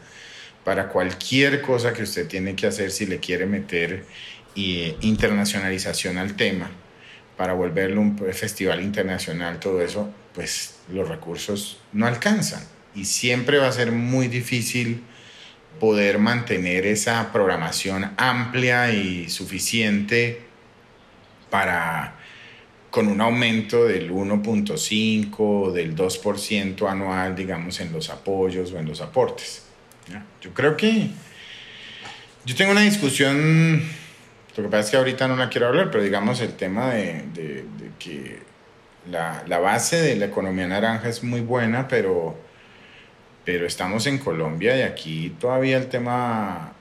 para 0.64 0.90
cualquier 0.90 1.62
cosa 1.62 1.94
que 1.94 2.04
usted 2.04 2.28
tiene 2.28 2.56
que 2.56 2.68
hacer 2.68 2.92
si 2.92 3.06
le 3.06 3.20
quiere 3.20 3.46
meter 3.46 4.06
eh, 4.56 4.98
internacionalización 5.02 6.18
al 6.18 6.36
tema, 6.36 6.70
para 7.38 7.54
volverlo 7.54 8.02
un 8.02 8.18
festival 8.34 8.82
internacional, 8.82 9.60
todo 9.60 9.82
eso, 9.82 10.14
pues 10.34 10.80
los 10.92 11.08
recursos 11.08 11.80
no 11.94 12.06
alcanzan. 12.06 12.62
Y 12.94 13.06
siempre 13.06 13.58
va 13.58 13.68
a 13.68 13.72
ser 13.72 13.92
muy 13.92 14.28
difícil 14.28 15.04
poder 15.80 16.20
mantener 16.20 16.86
esa 16.86 17.32
programación 17.32 18.12
amplia 18.18 18.92
y 18.92 19.30
suficiente 19.30 20.42
para 21.50 22.16
con 22.90 23.08
un 23.08 23.22
aumento 23.22 23.86
del 23.86 24.12
1.5 24.12 25.36
o 25.40 25.72
del 25.72 25.96
2% 25.96 26.90
anual, 26.90 27.36
digamos, 27.36 27.80
en 27.80 27.94
los 27.94 28.10
apoyos 28.10 28.74
o 28.74 28.80
en 28.80 28.88
los 28.88 29.00
aportes. 29.00 29.69
Yo 30.42 30.54
creo 30.54 30.76
que 30.78 31.10
yo 32.46 32.56
tengo 32.56 32.72
una 32.72 32.82
discusión, 32.82 33.82
lo 34.56 34.64
que 34.64 34.70
pasa 34.70 34.80
es 34.80 34.90
que 34.92 34.98
ahorita 34.98 35.28
no 35.28 35.36
la 35.36 35.50
quiero 35.50 35.68
hablar, 35.68 35.92
pero 35.92 36.04
digamos 36.04 36.42
el 36.42 36.54
tema 36.54 36.94
de, 36.94 37.66
que 38.00 38.40
la, 39.10 39.44
la, 39.48 39.60
base 39.60 39.98
de 39.98 40.16
la 40.16 40.26
economía 40.26 40.68
naranja 40.68 41.10
es 41.10 41.24
muy 41.24 41.42
buena, 41.42 41.88
pero, 41.88 42.38
pero 43.46 43.66
estamos 43.66 44.08
en 44.08 44.18
Colombia 44.18 44.78
y 44.78 44.82
aquí 44.82 45.36
todavía 45.40 45.78
el 45.78 45.88
tema 45.88 46.74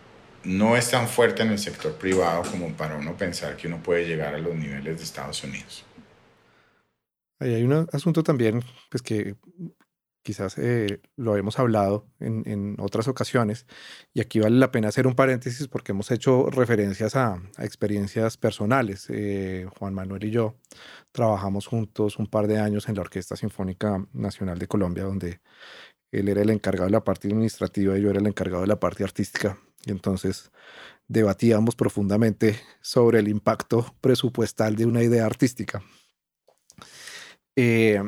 no 0.44 0.76
es 0.76 0.90
tan 0.90 1.08
fuerte 1.08 1.42
en 1.42 1.50
el 1.50 1.58
sector 1.58 1.94
privado 1.94 2.42
como 2.50 2.72
para 2.72 2.96
uno 2.96 3.16
pensar 3.16 3.56
que 3.56 3.66
uno 3.66 3.82
puede 3.82 4.06
llegar 4.06 4.34
a 4.34 4.38
los 4.38 4.54
niveles 4.54 4.98
de 4.98 5.04
Estados 5.04 5.42
Unidos. 5.44 5.84
Ahí 7.40 7.54
hay 7.54 7.62
un 7.62 7.86
asunto 7.92 8.22
también, 8.22 8.64
pues 8.90 9.02
que 9.02 9.36
quizás 10.28 10.58
eh, 10.58 11.00
lo 11.16 11.38
hemos 11.38 11.58
hablado 11.58 12.06
en, 12.20 12.42
en, 12.44 12.76
otras 12.80 13.08
ocasiones, 13.08 13.64
y 14.12 14.20
aquí 14.20 14.40
vale 14.40 14.58
la 14.58 14.70
pena 14.70 14.88
hacer 14.88 15.06
un 15.06 15.14
paréntesis 15.14 15.68
porque 15.68 15.92
hemos 15.92 16.10
hecho 16.10 16.50
referencias 16.50 17.16
a, 17.16 17.40
a 17.56 17.64
experiencias 17.64 18.36
personales. 18.36 19.06
Eh, 19.08 19.66
Juan 19.78 19.94
Manuel 19.94 20.24
y 20.24 20.30
yo 20.30 20.58
trabajamos 21.12 21.66
juntos 21.66 22.18
un 22.18 22.26
par 22.26 22.46
de 22.46 22.58
años 22.58 22.90
en 22.90 22.96
la 22.96 23.00
Orquesta 23.00 23.36
Sinfónica 23.36 24.06
Nacional 24.12 24.58
de 24.58 24.68
Colombia, 24.68 25.04
donde 25.04 25.40
él 26.12 26.28
era 26.28 26.42
el 26.42 26.50
encargado 26.50 26.84
de 26.84 26.92
la 26.92 27.04
parte 27.04 27.28
administrativa 27.28 27.96
y 27.96 28.02
yo 28.02 28.10
era 28.10 28.20
el 28.20 28.26
encargado 28.26 28.60
de 28.60 28.68
la 28.68 28.78
parte 28.78 29.04
artística. 29.04 29.58
Y 29.86 29.92
entonces 29.92 30.50
debatíamos 31.06 31.74
profundamente 31.74 32.60
sobre 32.82 33.20
el 33.20 33.28
impacto 33.28 33.94
presupuestal 34.02 34.76
de 34.76 34.84
una 34.84 35.02
idea 35.02 35.24
artística. 35.24 35.82
Eh, 37.56 38.02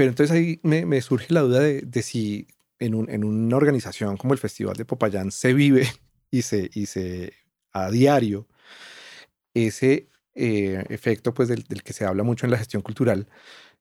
pero 0.00 0.08
entonces 0.08 0.34
ahí 0.34 0.58
me, 0.62 0.98
surge 1.02 1.26
la 1.28 1.42
duda 1.42 1.60
de, 1.60 1.82
de 1.82 2.00
si 2.00 2.46
en, 2.78 2.94
un, 2.94 3.10
en, 3.10 3.22
una 3.22 3.54
organización 3.58 4.16
como 4.16 4.32
el 4.32 4.38
Festival 4.38 4.74
de 4.74 4.86
Popayán 4.86 5.30
se 5.30 5.52
vive 5.52 5.86
y 6.30 6.40
se, 6.40 6.70
y 6.72 6.86
se 6.86 7.34
a 7.70 7.90
diario 7.90 8.48
ese 9.52 10.08
eh, 10.34 10.82
efecto 10.88 11.34
pues, 11.34 11.50
del, 11.50 11.66
que 11.84 11.92
se 11.92 12.06
habla 12.06 12.22
mucho 12.22 12.46
en 12.46 12.50
la 12.50 12.56
gestión 12.56 12.80
cultural, 12.80 13.28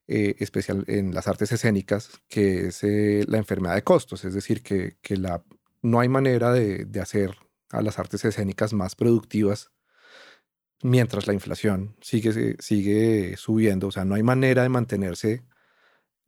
eh, 0.09 0.35
especial 0.39 0.83
en 0.87 1.13
las 1.15 1.29
artes 1.29 1.53
escénicas, 1.53 2.09
que 2.27 2.67
es 2.67 2.83
eh, 2.83 3.23
la 3.29 3.37
enfermedad 3.37 3.75
de 3.75 3.85
costos, 3.85 4.25
es 4.25 4.33
decir, 4.33 4.61
que, 4.61 4.97
que 5.01 5.15
la, 5.15 5.41
no 5.81 6.01
hay 6.01 6.09
manera 6.09 6.51
de, 6.51 6.83
de, 6.83 6.99
hacer 6.99 7.37
a 7.69 7.81
las 7.81 7.97
artes 7.97 8.25
escénicas 8.25 8.73
más 8.73 8.93
productivas 8.95 9.71
mientras 10.83 11.27
la 11.27 11.33
inflación 11.33 11.95
sigue, 12.01 12.57
sigue 12.59 13.37
subiendo, 13.37 13.87
o 13.87 13.91
sea, 13.91 14.03
no 14.03 14.15
hay 14.15 14.23
manera 14.23 14.63
de 14.63 14.69
mantenerse, 14.69 15.43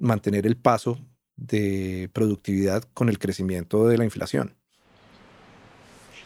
mantener 0.02 0.46
el 0.46 0.58
paso 0.58 1.00
de 1.38 2.10
productividad 2.14 2.84
con 2.94 3.10
el 3.10 3.20
crecimiento 3.20 3.88
de 3.88 3.98
la 3.98 4.04
inflación. 4.04 4.56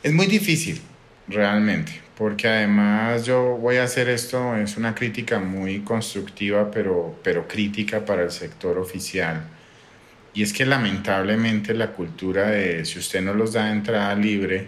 Es 0.03 0.13
muy 0.13 0.27
difícil, 0.27 0.81
realmente, 1.27 2.01
porque 2.17 2.47
además 2.47 3.25
yo 3.25 3.57
voy 3.57 3.77
a 3.77 3.83
hacer 3.83 4.09
esto, 4.09 4.55
es 4.55 4.77
una 4.77 4.93
crítica 4.93 5.39
muy 5.39 5.79
constructiva, 5.79 6.69
pero, 6.71 7.19
pero 7.23 7.47
crítica 7.47 8.05
para 8.05 8.23
el 8.23 8.31
sector 8.31 8.77
oficial. 8.77 9.43
Y 10.33 10.43
es 10.43 10.51
que 10.51 10.65
lamentablemente 10.65 11.73
la 11.73 11.93
cultura 11.93 12.49
de 12.49 12.83
si 12.85 12.99
usted 12.99 13.21
no 13.21 13.33
los 13.33 13.53
da 13.53 13.71
entrada 13.71 14.13
libre, 14.15 14.67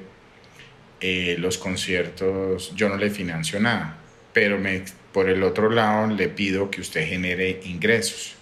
eh, 1.00 1.36
los 1.38 1.58
conciertos 1.58 2.74
yo 2.76 2.90
no 2.90 2.98
le 2.98 3.10
financio 3.10 3.60
nada, 3.60 3.98
pero 4.34 4.58
me, 4.58 4.84
por 5.12 5.30
el 5.30 5.44
otro 5.44 5.70
lado 5.70 6.08
le 6.08 6.30
pido 6.30 6.72
que 6.72 6.82
usted 6.82 7.08
genere 7.08 7.62
ingresos 7.66 8.37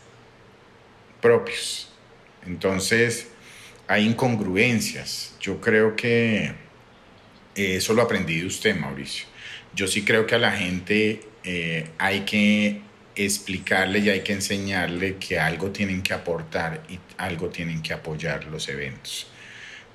propios. 1.26 1.88
Entonces 2.46 3.30
hay 3.88 4.06
incongruencias. 4.06 5.36
Yo 5.42 5.60
creo 5.60 5.96
que 5.96 6.52
eh, 7.56 7.76
eso 7.76 7.96
lo 7.96 8.04
aprendí 8.04 8.42
de 8.42 8.46
usted, 8.46 8.76
Mauricio. 8.76 9.26
Yo 9.74 9.88
sí 9.88 10.04
creo 10.04 10.28
que 10.28 10.36
a 10.36 10.38
la 10.38 10.52
gente 10.52 11.22
eh, 11.44 11.90
hay 11.98 12.22
que 12.22 12.82
explicarle 13.16 14.00
y 14.00 14.10
hay 14.10 14.22
que 14.22 14.34
enseñarle 14.34 15.16
que 15.16 15.40
algo 15.40 15.72
tienen 15.72 16.04
que 16.04 16.14
aportar 16.14 16.84
y 16.90 17.00
algo 17.18 17.50
tienen 17.50 17.82
que 17.82 17.94
apoyar 17.94 18.46
los 18.46 18.70
eventos. 18.70 19.26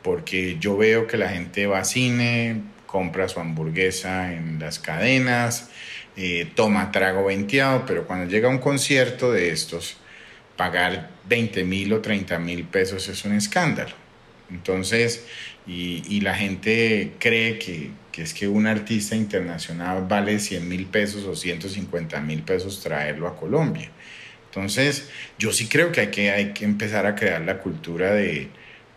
Porque 0.02 0.56
yo 0.58 0.76
veo 0.76 1.06
que 1.06 1.16
la 1.16 1.28
gente 1.28 1.68
va 1.68 1.78
a 1.78 1.84
cine, 1.84 2.60
compra 2.86 3.28
su 3.28 3.38
hamburguesa 3.38 4.32
en 4.32 4.58
las 4.58 4.80
cadenas, 4.80 5.70
eh, 6.16 6.50
toma 6.56 6.90
trago 6.90 7.26
venteado, 7.26 7.86
pero 7.86 8.04
cuando 8.04 8.28
llega 8.28 8.48
a 8.48 8.50
un 8.50 8.58
concierto 8.58 9.30
de 9.30 9.50
estos, 9.50 10.00
pagar 10.60 11.08
20 11.26 11.64
mil 11.64 11.90
o 11.94 12.02
30 12.02 12.38
mil 12.38 12.64
pesos 12.64 13.08
es 13.08 13.24
un 13.24 13.32
escándalo. 13.32 13.94
Entonces, 14.50 15.24
y, 15.66 16.20
la 16.20 16.34
gente 16.34 17.12
cree 17.18 17.58
que, 17.58 17.92
es 18.12 18.34
que 18.34 18.46
un 18.46 18.66
artista 18.66 19.16
internacional 19.16 20.04
vale 20.06 20.38
100 20.38 20.68
mil 20.68 20.84
pesos 20.84 21.24
o 21.24 21.34
150 21.34 22.20
mil 22.20 22.42
pesos 22.42 22.82
traerlo 22.82 23.26
a 23.26 23.36
Colombia. 23.36 23.90
Entonces, 24.48 25.08
yo 25.38 25.50
sí 25.50 25.66
creo 25.66 25.92
que 25.92 26.02
hay, 26.02 26.08
que 26.08 26.30
hay 26.30 26.52
que 26.52 26.66
empezar 26.66 27.06
a 27.06 27.14
crear 27.14 27.40
la 27.40 27.56
cultura 27.60 28.12
de 28.12 28.48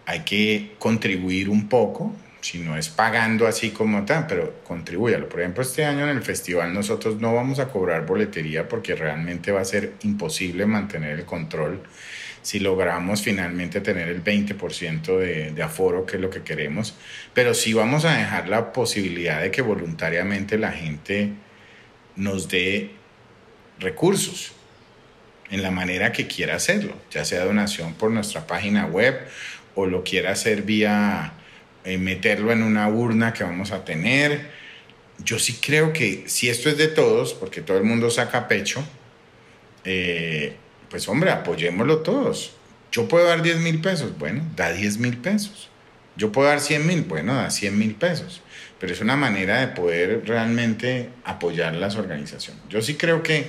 hay 0.06 0.20
que 0.26 0.74
contribuir 0.80 1.48
un 1.48 1.70
poco, 1.70 2.14
si 2.44 2.60
no 2.60 2.78
es 2.78 2.90
pagando 2.90 3.48
así 3.48 3.72
como 3.72 4.04
tal, 4.04 4.28
pero 4.28 4.62
contribúyalo. 4.66 5.30
Por 5.30 5.40
ejemplo, 5.40 5.64
este 5.64 5.86
año 5.86 6.04
en 6.04 6.10
el 6.10 6.22
festival 6.22 6.74
nosotros 6.74 7.20
no 7.22 7.34
vamos 7.34 7.60
a 7.60 7.70
cobrar 7.70 8.06
boletería 8.06 8.68
porque 8.68 8.96
realmente 8.96 9.54
va 9.54 9.62
a 9.62 9.66
ser 9.66 9.94
imposible 10.04 10.66
mantener 10.66 11.20
el 11.20 11.26
control 11.26 11.82
si 12.42 12.60
logramos 12.60 13.22
finalmente 13.22 13.80
tener 13.80 14.10
el 14.10 14.22
20% 14.22 15.18
de, 15.18 15.52
de, 15.52 15.64
aforo, 15.64 16.06
que 16.06 16.18
es 16.18 16.22
lo 16.22 16.30
que 16.30 16.42
queremos, 16.42 16.94
pero 17.34 17.54
sí 17.54 17.72
vamos 17.72 18.04
a 18.04 18.18
dejar 18.18 18.50
la 18.50 18.74
posibilidad 18.74 19.42
de 19.42 19.50
que 19.50 19.62
voluntariamente 19.62 20.58
la 20.58 20.74
gente 20.74 21.30
nos 22.18 22.50
dé 22.50 22.92
recursos 23.80 24.52
en 25.50 25.62
la 25.62 25.72
manera 25.72 26.12
que 26.12 26.28
quiera 26.28 26.56
hacerlo, 26.56 26.96
ya 27.10 27.24
sea 27.24 27.46
donación 27.46 27.94
por 27.94 28.12
nuestra 28.12 28.46
página 28.46 28.88
web 28.88 29.18
o 29.76 29.86
lo 29.86 30.04
quiera 30.04 30.32
hacer 30.34 30.64
vía 30.64 31.32
eh, 31.86 31.98
meterlo 31.98 32.52
en 32.52 32.64
una 32.64 32.88
urna 32.88 33.34
que 33.34 33.44
vamos 33.44 33.72
a 33.72 33.84
tener. 33.84 34.50
Yo 35.24 35.40
sí 35.40 35.60
creo 35.62 35.94
que 35.94 36.24
si 36.28 36.50
esto 36.50 36.70
es 36.70 36.78
de 36.78 36.88
todos, 36.88 37.34
porque 37.34 37.62
todo 37.62 37.78
el 37.78 37.84
mundo 37.84 38.10
saca 38.10 38.48
pecho, 38.48 38.84
eh, 39.86 40.56
pues 40.90 41.08
hombre, 41.08 41.32
apoyémoslo 41.32 42.00
todos. 42.00 42.54
Yo 42.92 43.08
puedo 43.08 43.26
dar 43.26 43.42
10 43.42 43.58
mil 43.60 43.82
pesos, 43.82 44.18
bueno, 44.18 44.44
da 44.56 44.72
10 44.72 45.00
mil 45.00 45.18
pesos. 45.18 45.70
Yo 46.16 46.32
puedo 46.32 46.48
dar 46.48 46.60
100 46.60 46.86
mil, 46.86 47.02
bueno, 47.02 47.34
da 47.34 47.50
100 47.50 47.78
mil 47.78 47.96
pesos. 47.96 48.42
Pero 48.80 48.94
es 48.94 49.02
una 49.02 49.16
manera 49.16 49.62
de 49.62 49.68
poder 49.68 50.24
realmente 50.26 51.10
apoyar 51.24 51.76
las 51.76 51.96
organizaciones. 51.96 52.62
Yo 52.70 52.82
sí 52.82 52.96
creo 52.96 53.24
que, 53.24 53.46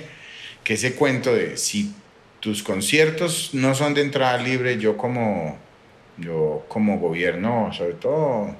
que 0.63 0.73
ese 0.73 0.95
cuento 0.95 1.33
de 1.33 1.57
si 1.57 1.93
tus 2.39 2.63
conciertos 2.63 3.51
no 3.53 3.75
son 3.75 3.93
de 3.93 4.01
entrada 4.01 4.37
libre, 4.37 4.77
yo 4.79 4.97
como, 4.97 5.59
yo 6.17 6.65
como 6.67 6.99
gobierno, 6.99 7.71
sobre 7.73 7.93
todo 7.93 8.55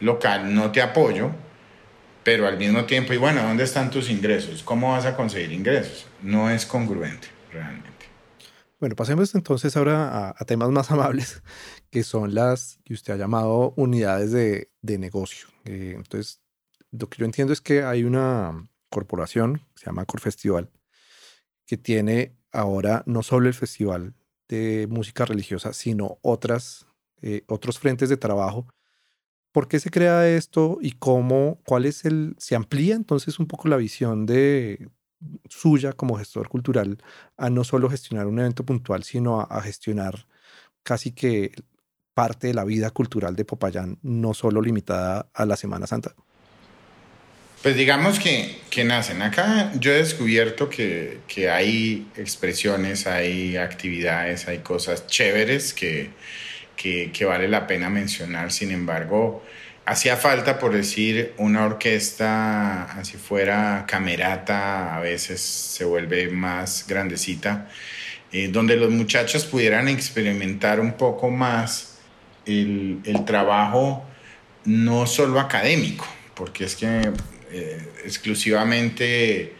local, 0.00 0.54
no 0.54 0.70
te 0.72 0.82
apoyo, 0.82 1.30
pero 2.24 2.46
al 2.46 2.58
mismo 2.58 2.84
tiempo, 2.84 3.12
y 3.12 3.16
bueno, 3.16 3.42
¿dónde 3.42 3.64
están 3.64 3.90
tus 3.90 4.10
ingresos? 4.10 4.62
¿Cómo 4.62 4.92
vas 4.92 5.06
a 5.06 5.16
conseguir 5.16 5.52
ingresos? 5.52 6.06
No 6.22 6.50
es 6.50 6.66
congruente, 6.66 7.28
realmente. 7.52 7.90
Bueno, 8.78 8.96
pasemos 8.96 9.34
entonces 9.34 9.76
ahora 9.76 10.30
a, 10.30 10.44
temas 10.46 10.70
más 10.70 10.90
amables, 10.90 11.42
que 11.90 12.02
son 12.02 12.34
las 12.34 12.78
que 12.84 12.94
usted 12.94 13.14
ha 13.14 13.16
llamado 13.16 13.74
unidades 13.76 14.32
de, 14.32 14.98
negocio. 14.98 15.48
Eh, 15.64 15.94
entonces, 15.96 16.40
lo 16.90 17.08
que 17.08 17.18
yo 17.18 17.26
entiendo 17.26 17.52
es 17.52 17.60
que 17.60 17.82
hay 17.82 18.04
una 18.04 18.68
corporación, 18.88 19.62
se 19.74 19.86
llama 19.86 20.06
Corfestival, 20.06 20.70
que 21.66 21.76
tiene 21.76 22.36
ahora 22.52 23.02
no 23.06 23.22
solo 23.22 23.48
el 23.48 23.54
festival 23.54 24.14
de 24.48 24.86
música 24.90 25.24
religiosa, 25.24 25.72
sino 25.72 26.18
otras, 26.22 26.86
eh, 27.22 27.42
otros 27.48 27.78
frentes 27.78 28.08
de 28.08 28.16
trabajo. 28.16 28.66
¿Por 29.52 29.68
qué 29.68 29.80
se 29.80 29.90
crea 29.90 30.28
esto 30.28 30.78
y 30.80 30.92
cómo, 30.92 31.60
cuál 31.66 31.84
es 31.86 32.04
el, 32.04 32.34
se 32.38 32.54
amplía 32.54 32.94
entonces 32.94 33.38
un 33.38 33.46
poco 33.46 33.68
la 33.68 33.76
visión 33.76 34.26
de, 34.26 34.88
suya 35.48 35.92
como 35.92 36.16
gestor 36.16 36.48
cultural 36.48 36.98
a 37.36 37.50
no 37.50 37.64
solo 37.64 37.90
gestionar 37.90 38.26
un 38.26 38.38
evento 38.38 38.64
puntual, 38.64 39.04
sino 39.04 39.40
a, 39.40 39.60
gestionar 39.62 40.26
casi 40.82 41.12
que 41.12 41.52
parte 42.14 42.48
de 42.48 42.54
la 42.54 42.64
vida 42.64 42.90
cultural 42.90 43.36
de 43.36 43.44
Popayán, 43.44 43.98
no 44.02 44.34
solo 44.34 44.60
limitada 44.60 45.30
a 45.34 45.46
la 45.46 45.56
Semana 45.56 45.86
Santa? 45.86 46.14
Pues 47.62 47.76
digamos 47.76 48.18
que, 48.18 48.58
que 48.70 48.84
nacen. 48.84 49.20
Acá 49.20 49.72
yo 49.78 49.92
he 49.92 49.96
descubierto 49.96 50.70
que, 50.70 51.20
que, 51.28 51.50
hay 51.50 52.08
expresiones, 52.16 53.06
hay 53.06 53.58
actividades, 53.58 54.48
hay 54.48 54.58
cosas 54.58 55.06
chéveres 55.06 55.74
que, 55.74 56.10
que, 56.80 57.24
vale 57.24 57.48
la 57.48 57.66
pena 57.66 57.90
mencionar. 57.90 58.50
Sin 58.50 58.70
embargo, 58.70 59.44
hacía 59.84 60.16
falta, 60.16 60.58
por 60.58 60.72
decir, 60.72 61.34
una 61.36 61.66
orquesta, 61.66 62.84
así 62.92 63.18
fuera 63.18 63.84
camerata, 63.86 64.96
a 64.96 65.00
veces 65.00 65.40
se 65.40 65.84
vuelve 65.84 66.28
más 66.28 66.86
grandecita, 66.88 67.68
eh, 68.32 68.48
donde 68.48 68.76
los 68.76 68.90
muchachos 68.90 69.44
pudieran 69.44 69.88
experimentar 69.88 70.80
un 70.80 70.92
poco 70.92 71.30
más 71.30 71.98
el, 72.46 73.02
trabajo 73.26 74.04
no 74.64 75.06
solo 75.06 75.38
académico, 75.38 76.06
porque 76.34 76.64
es 76.64 76.76
que 76.76 77.12
eh, 77.52 77.88
exclusivamente 78.04 79.54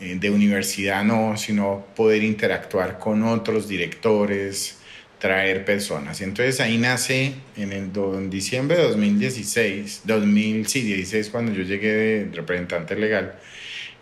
eh, 0.00 0.16
de 0.18 0.30
universidad 0.30 1.02
no, 1.02 1.36
sino 1.36 1.86
poder 1.96 2.22
interactuar 2.22 2.98
con 2.98 3.24
otros 3.24 3.66
directores, 3.68 4.81
traer 5.22 5.64
personas. 5.64 6.20
Y 6.20 6.24
entonces 6.24 6.60
ahí 6.60 6.78
nace 6.78 7.34
en 7.56 7.72
el 7.72 7.92
en 7.94 8.28
diciembre 8.28 8.76
de 8.76 8.82
2016, 8.82 10.02
2016 10.04 11.28
cuando 11.28 11.52
yo 11.52 11.62
llegué 11.62 11.92
de 11.92 12.30
representante 12.34 12.96
legal, 12.96 13.36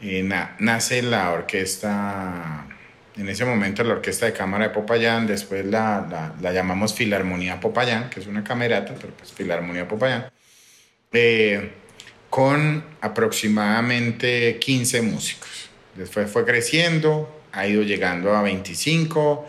eh, 0.00 0.26
nace 0.58 1.02
la 1.02 1.30
orquesta, 1.32 2.66
en 3.18 3.28
ese 3.28 3.44
momento 3.44 3.84
la 3.84 3.92
orquesta 3.92 4.24
de 4.24 4.32
cámara 4.32 4.68
de 4.68 4.70
Popayán, 4.70 5.26
después 5.26 5.66
la, 5.66 6.34
la, 6.40 6.52
llamamos 6.54 6.94
Filarmonía 6.94 7.60
Popayán, 7.60 8.08
que 8.08 8.20
es 8.20 8.26
una 8.26 8.42
camerata, 8.42 8.94
pero 8.98 9.12
pues 9.12 9.30
Filarmonía 9.30 9.86
Popayán, 9.86 10.30
eh, 11.12 11.70
con 12.30 12.82
aproximadamente 13.02 14.56
15 14.58 15.02
músicos. 15.02 15.68
Después 15.96 16.30
fue 16.30 16.46
creciendo, 16.46 17.42
ha 17.52 17.66
ido 17.66 17.82
llegando 17.82 18.34
a 18.34 18.40
25 18.40 19.46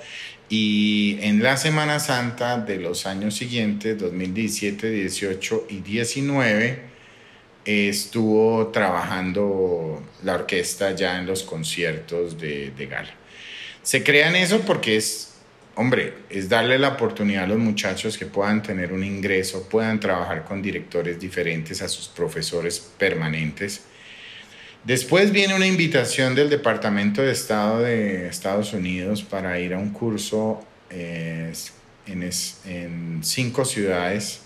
y 0.51 1.17
en 1.21 1.41
la 1.41 1.55
Semana 1.55 1.97
Santa 2.01 2.57
de 2.57 2.75
los 2.75 3.05
años 3.05 3.35
siguientes, 3.35 3.97
2017, 3.97 4.89
18 4.89 5.67
y 5.69 5.77
19, 5.79 6.77
estuvo 7.63 8.67
trabajando 8.67 10.03
la 10.23 10.35
orquesta 10.35 10.93
ya 10.93 11.17
en 11.17 11.25
los 11.25 11.43
conciertos 11.43 12.37
de, 12.37 12.71
de 12.71 12.85
gala. 12.85 13.13
Se 13.81 14.03
crean 14.03 14.35
eso 14.35 14.59
porque 14.59 14.97
es, 14.97 15.35
hombre, 15.75 16.15
es 16.29 16.49
darle 16.49 16.77
la 16.77 16.89
oportunidad 16.89 17.45
a 17.45 17.47
los 17.47 17.57
muchachos 17.57 18.17
que 18.17 18.25
puedan 18.25 18.61
tener 18.61 18.91
un 18.91 19.05
ingreso, 19.05 19.69
puedan 19.69 20.01
trabajar 20.01 20.43
con 20.43 20.61
directores 20.61 21.17
diferentes 21.17 21.81
a 21.81 21.87
sus 21.87 22.09
profesores 22.09 22.77
permanentes 22.97 23.85
Después 24.83 25.31
viene 25.31 25.53
una 25.53 25.67
invitación 25.67 26.33
del 26.33 26.49
Departamento 26.49 27.21
de 27.21 27.31
Estado 27.31 27.81
de 27.81 28.27
Estados 28.27 28.73
Unidos 28.73 29.21
para 29.21 29.59
ir 29.59 29.75
a 29.75 29.77
un 29.77 29.91
curso 29.91 30.65
eh, 30.89 31.53
en, 32.07 32.29
en 32.65 33.23
cinco 33.23 33.63
ciudades, 33.63 34.41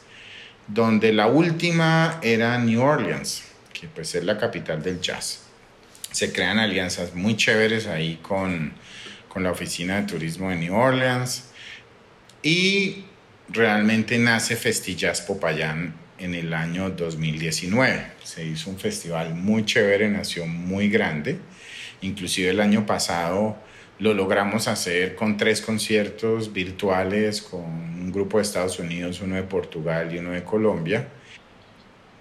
donde 0.67 1.13
la 1.13 1.27
última 1.27 2.19
era 2.21 2.57
New 2.57 2.81
Orleans, 2.81 3.43
que 3.71 3.87
pues 3.87 4.13
es 4.13 4.25
la 4.25 4.37
capital 4.37 4.83
del 4.83 4.99
jazz. 4.99 5.43
Se 6.11 6.33
crean 6.33 6.59
alianzas 6.59 7.15
muy 7.15 7.37
chéveres 7.37 7.87
ahí 7.87 8.19
con, 8.21 8.73
con 9.29 9.41
la 9.41 9.51
Oficina 9.51 10.01
de 10.01 10.07
Turismo 10.07 10.49
de 10.49 10.57
New 10.57 10.75
Orleans 10.75 11.45
y 12.43 13.05
realmente 13.47 14.17
nace 14.17 14.57
Festillas 14.57 15.21
Popayán 15.21 16.04
en 16.19 16.35
el 16.35 16.53
año 16.53 16.89
2019. 16.89 18.05
Se 18.23 18.45
hizo 18.45 18.69
un 18.69 18.79
festival 18.79 19.35
muy 19.35 19.65
chévere, 19.65 20.09
nació 20.09 20.45
muy 20.45 20.89
grande. 20.89 21.37
Inclusive 22.01 22.49
el 22.49 22.59
año 22.59 22.85
pasado 22.85 23.57
lo 23.99 24.13
logramos 24.13 24.67
hacer 24.67 25.15
con 25.15 25.37
tres 25.37 25.61
conciertos 25.61 26.51
virtuales 26.51 27.41
con 27.41 27.63
un 27.63 28.11
grupo 28.11 28.37
de 28.37 28.43
Estados 28.43 28.79
Unidos, 28.79 29.21
uno 29.21 29.35
de 29.35 29.43
Portugal 29.43 30.13
y 30.13 30.17
uno 30.17 30.31
de 30.31 30.43
Colombia, 30.43 31.07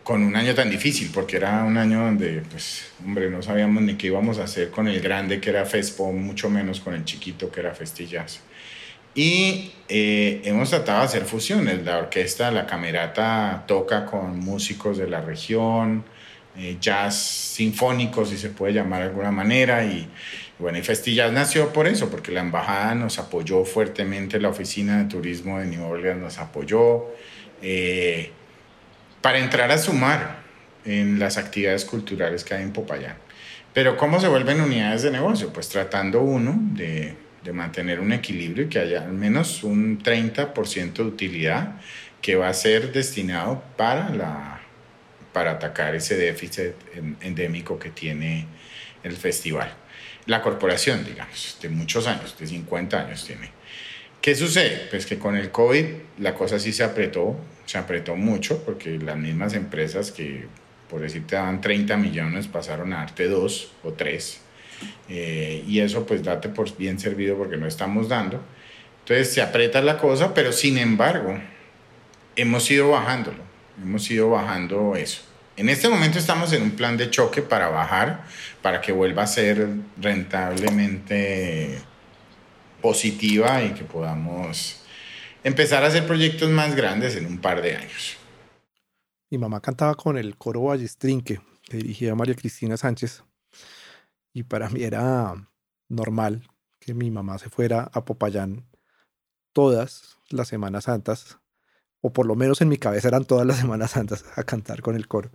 con 0.05 0.23
un 0.23 0.37
año 0.37 0.55
tan 0.55 0.71
difícil, 0.71 1.11
porque 1.13 1.37
era 1.37 1.65
un 1.65 1.77
año 1.77 2.05
donde, 2.05 2.43
pues, 2.51 2.93
hombre, 3.05 3.31
no 3.31 3.43
sabíamos 3.43 3.83
ni 3.83 3.95
qué 3.95 4.09
íbamos 4.09 4.39
a 4.39 4.45
hacer 4.45 4.71
con 4.71 4.87
el 4.87 5.01
grande 5.01 5.41
que 5.41 5.51
era 5.51 5.65
Fespo, 5.65 6.13
mucho 6.13 6.51
menos 6.51 6.81
con 6.81 6.95
el 6.95 7.05
chiquito 7.05 7.51
que 7.51 7.61
era 7.61 7.75
Festillas. 7.75 8.41
Y 9.15 9.73
eh, 9.89 10.43
hemos 10.45 10.71
tratado 10.71 11.01
de 11.01 11.05
hacer 11.05 11.25
fusiones. 11.25 11.85
La 11.85 11.99
orquesta, 11.99 12.51
la 12.51 12.67
camerata 12.67 13.65
toca 13.67 14.07
con 14.07 14.39
músicos 14.41 14.99
de 14.99 15.09
la 15.09 15.21
región, 15.21 16.05
eh, 16.57 16.79
jazz 16.81 17.17
sinfónico, 17.17 18.25
si 18.25 18.37
se 18.37 18.49
puede 18.51 18.73
llamar 18.73 19.03
de 19.03 19.09
alguna 19.09 19.31
manera. 19.31 19.85
Y 19.85 20.09
bueno, 20.59 20.79
y 20.79 20.83
Festillas 20.83 21.33
nació 21.33 21.73
por 21.73 21.87
eso, 21.87 22.11
porque 22.11 22.33
la 22.33 22.41
embajada 22.41 22.95
nos 22.95 23.19
apoyó 23.19 23.65
fuertemente, 23.65 24.41
la 24.41 24.49
oficina 24.49 24.99
de 24.99 25.05
turismo 25.05 25.59
de 25.59 25.67
New 25.67 26.15
nos 26.17 26.39
apoyó 26.39 27.07
eh, 27.63 28.31
para 29.21 29.39
entrar 29.39 29.71
a 29.71 29.79
sumar 29.79 30.45
en 30.85 31.19
las 31.19 31.39
actividades 31.39 31.85
culturales 31.85 32.45
que 32.45 32.55
hay 32.55 32.63
en 32.63 32.73
Popayán. 32.73 33.17
Pero 33.73 33.97
¿cómo 33.97 34.21
se 34.21 34.29
vuelven 34.29 34.61
unidades 34.61 35.03
de 35.03 35.11
negocio? 35.11 35.53
Pues 35.53 35.69
tratando 35.69 36.21
uno 36.21 36.57
de 36.57 37.17
de 37.45 37.53
mantener 37.53 38.01
un 38.01 38.13
equilibrio 38.13 38.65
y 38.65 38.69
que 38.69 38.79
haya 38.79 39.05
al 39.05 39.13
menos 39.13 39.63
un 39.63 40.03
30% 40.03 40.95
de 40.95 41.03
utilidad 41.03 41.77
que 42.23 42.37
va 42.37 42.49
a 42.49 42.55
ser 42.55 42.91
destinado 42.91 43.63
para, 43.77 44.09
la, 44.09 44.63
para 45.33 45.53
atacar 45.53 45.95
ese 45.95 46.17
déficit 46.17 46.73
endémico 47.21 47.79
que 47.79 47.91
tiene 47.91 48.47
el 49.03 49.15
festival. 49.15 49.71
La 50.25 50.41
corporación, 50.41 51.05
digamos, 51.05 51.59
de 51.61 51.69
muchos 51.69 52.07
años, 52.07 52.35
de 52.39 52.47
50 52.47 52.99
años 52.99 53.27
tiene. 53.27 53.51
¿Qué 54.23 54.35
sucede? 54.35 54.87
Pues 54.89 55.05
que 55.05 55.19
con 55.19 55.37
el 55.37 55.51
COVID 55.51 55.85
la 56.19 56.35
cosa 56.35 56.59
sí 56.59 56.73
se 56.73 56.83
apretó, 56.83 57.37
se 57.67 57.77
apretó 57.77 58.17
mucho 58.17 58.65
porque 58.65 58.99
las 58.99 59.19
mismas 59.19 59.53
empresas 59.53 60.11
que, 60.11 60.47
por 60.89 61.03
decirte, 61.03 61.37
daban 61.37 61.61
30 61.61 61.99
millones 61.99 62.47
pasaron 62.47 62.95
a 62.95 63.01
darte 63.01 63.29
2 63.29 63.73
o 63.83 63.93
3 63.93 64.44
eh, 65.09 65.65
y 65.67 65.81
eso 65.81 66.07
pues 66.07 66.23
date 66.23 66.49
por 66.49 66.77
bien 66.77 66.99
servido 66.99 67.37
porque 67.37 67.57
no 67.57 67.67
estamos 67.67 68.09
dando. 68.09 68.41
Entonces 69.01 69.33
se 69.33 69.43
aprieta 69.43 69.83
la 69.83 69.99
cosa, 69.99 70.33
pero 70.33 70.53
sin 70.53 70.79
embargo 70.79 71.39
hemos 72.37 72.71
ido 72.71 72.91
bajándolo, 72.91 73.39
hemos 73.83 74.11
ido 74.11 74.31
bajando 74.31 74.97
eso. 74.97 75.23
En 75.57 75.69
este 75.69 75.89
momento 75.89 76.19
estamos 76.19 76.53
en 76.53 76.63
un 76.63 76.73
plan 76.73 76.97
de 76.97 77.11
choque 77.11 77.41
para 77.41 77.69
bajar, 77.69 78.25
para 78.61 78.81
que 78.81 78.93
vuelva 78.93 79.23
a 79.23 79.27
ser 79.27 79.69
rentablemente 80.01 81.79
positiva 82.83 83.63
y 83.63 83.71
que 83.71 83.85
podamos 83.85 84.81
empezar 85.45 85.85
a 85.85 85.89
hacer 85.89 86.07
proyectos 86.07 86.51
más 86.51 86.75
grandes 86.75 87.15
en 87.17 87.27
un 87.27 87.39
par 87.39 87.63
de 87.63 87.77
años. 87.77 88.17
Mi 89.31 89.39
mamá 89.39 89.61
cantaba 89.61 89.95
con 89.95 90.19
el 90.19 90.37
coro 90.37 90.63
Ballestrinque, 90.63 91.41
que 91.63 91.77
dirigía 91.77 92.15
María 92.15 92.35
Cristina 92.35 92.77
Sánchez. 92.77 93.23
Y 94.35 94.43
para 94.43 94.69
mí 94.69 94.83
era 94.83 95.49
normal 95.89 96.47
que 96.81 96.93
mi 96.93 97.11
mamá 97.11 97.39
se 97.39 97.49
fuera 97.49 97.89
a 97.95 98.05
Popayán 98.05 98.67
todas 99.53 100.19
las 100.29 100.49
Semanas 100.49 100.85
Santas, 100.85 101.39
o 102.01 102.13
por 102.13 102.27
lo 102.27 102.35
menos 102.35 102.61
en 102.61 102.69
mi 102.69 102.77
cabeza 102.77 103.09
eran 103.09 103.25
todas 103.25 103.47
las 103.47 103.59
Semanas 103.59 103.93
Santas 103.93 104.25
a 104.37 104.43
cantar 104.43 104.83
con 104.83 104.97
el 104.97 105.09
coro. 105.09 105.31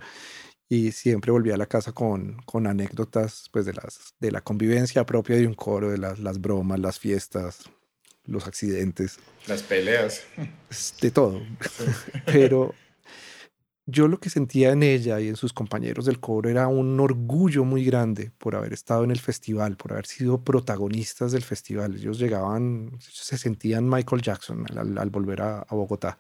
Y 0.68 0.92
siempre 0.92 1.32
volvía 1.32 1.56
a 1.56 1.58
la 1.58 1.66
casa 1.66 1.94
con, 1.94 2.42
con 2.46 2.68
anécdotas 2.68 3.50
pues, 3.52 3.66
de, 3.66 3.74
las, 3.74 4.14
de 4.20 4.32
la 4.32 4.42
convivencia 4.42 5.06
propia 5.06 5.38
de 5.38 5.48
un 5.48 5.56
coro, 5.56 5.90
de 5.90 5.98
las, 5.98 6.20
las 6.20 6.40
bromas, 6.40 6.80
las 6.80 7.00
fiestas, 7.00 7.72
los 8.26 8.46
accidentes. 8.46 9.18
Las 9.48 9.64
peleas. 9.64 10.24
De 11.02 11.10
todo. 11.10 11.42
Pero 12.26 12.76
yo 13.90 14.08
lo 14.08 14.20
que 14.20 14.30
sentía 14.30 14.72
en 14.72 14.84
ella 14.84 15.20
y 15.20 15.28
en 15.28 15.36
sus 15.36 15.54
compañeros 15.54 16.06
del 16.06 16.20
coro 16.20 16.50
era 16.50 16.68
un 16.68 17.00
orgullo 17.00 17.64
muy 17.64 17.84
grande 17.84 18.32
por 18.38 18.56
haber 18.56 18.74
estado 18.74 19.04
en 19.04 19.12
el 19.12 19.20
festival, 19.20 19.78
por 19.78 19.94
haber 19.94 20.06
sido 20.06 20.44
protagonistas 20.44 21.32
del 21.32 21.44
festival. 21.44 21.96
Ellos 21.96 22.20
llegaban, 22.20 22.92
se 23.00 23.38
sentían 23.38 23.90
Michael 23.90 24.22
Jackson 24.22 24.66
al, 24.76 25.10
volver 25.10 25.42
a, 25.42 25.66
Bogotá. 25.70 26.20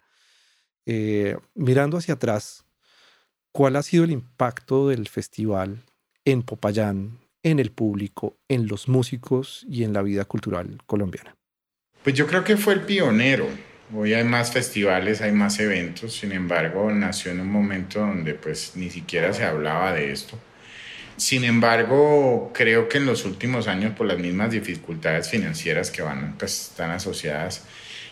Eh, 0.86 1.38
mirando 1.54 1.98
hacia 1.98 2.16
atrás, 2.16 2.66
¿cuál 3.52 3.76
ha 3.76 3.84
sido 3.84 4.04
el 4.04 4.12
impacto 4.12 4.90
del 4.90 5.08
festival 5.08 5.84
en 6.26 6.44
Popayán, 6.44 7.20
en 7.44 7.60
el 7.60 7.72
público, 7.72 8.38
en 8.48 8.68
los 8.68 8.88
músicos 8.88 9.66
y 9.70 9.84
en 9.84 9.94
la 9.94 10.02
vida 10.02 10.26
cultural 10.26 10.80
colombiana? 10.86 11.36
Pues 12.04 12.16
yo 12.16 12.26
creo 12.28 12.44
que 12.44 12.58
fue 12.58 12.74
el 12.74 12.82
pionero 12.82 13.48
Hoy 13.92 14.14
hay 14.14 14.24
más 14.24 14.52
festivales, 14.52 15.20
hay 15.22 15.32
más 15.32 15.60
eventos, 15.60 16.16
sin 16.16 16.32
embargo, 16.32 16.92
nació 16.92 17.32
en 17.32 17.40
un 17.40 17.52
momento 17.52 18.00
donde 18.00 18.36
pues 18.36 18.74
ni 18.76 18.92
siquiera 18.92 19.34
se 19.34 19.44
hablaba 19.44 19.94
de 19.94 20.12
esto. 20.12 20.38
Sin 21.18 21.44
embargo, 21.44 22.52
creo 22.54 22.88
que 22.88 23.00
en 23.00 23.08
los 23.08 23.26
últimos 23.26 23.68
años, 23.68 23.96
por 23.96 24.06
las 24.06 24.20
mismas 24.20 24.52
dificultades 24.52 25.30
financieras 25.30 25.90
que 25.90 26.04
van, 26.04 26.36
pues, 26.38 26.70
están 26.70 26.92
asociadas, 26.92 27.64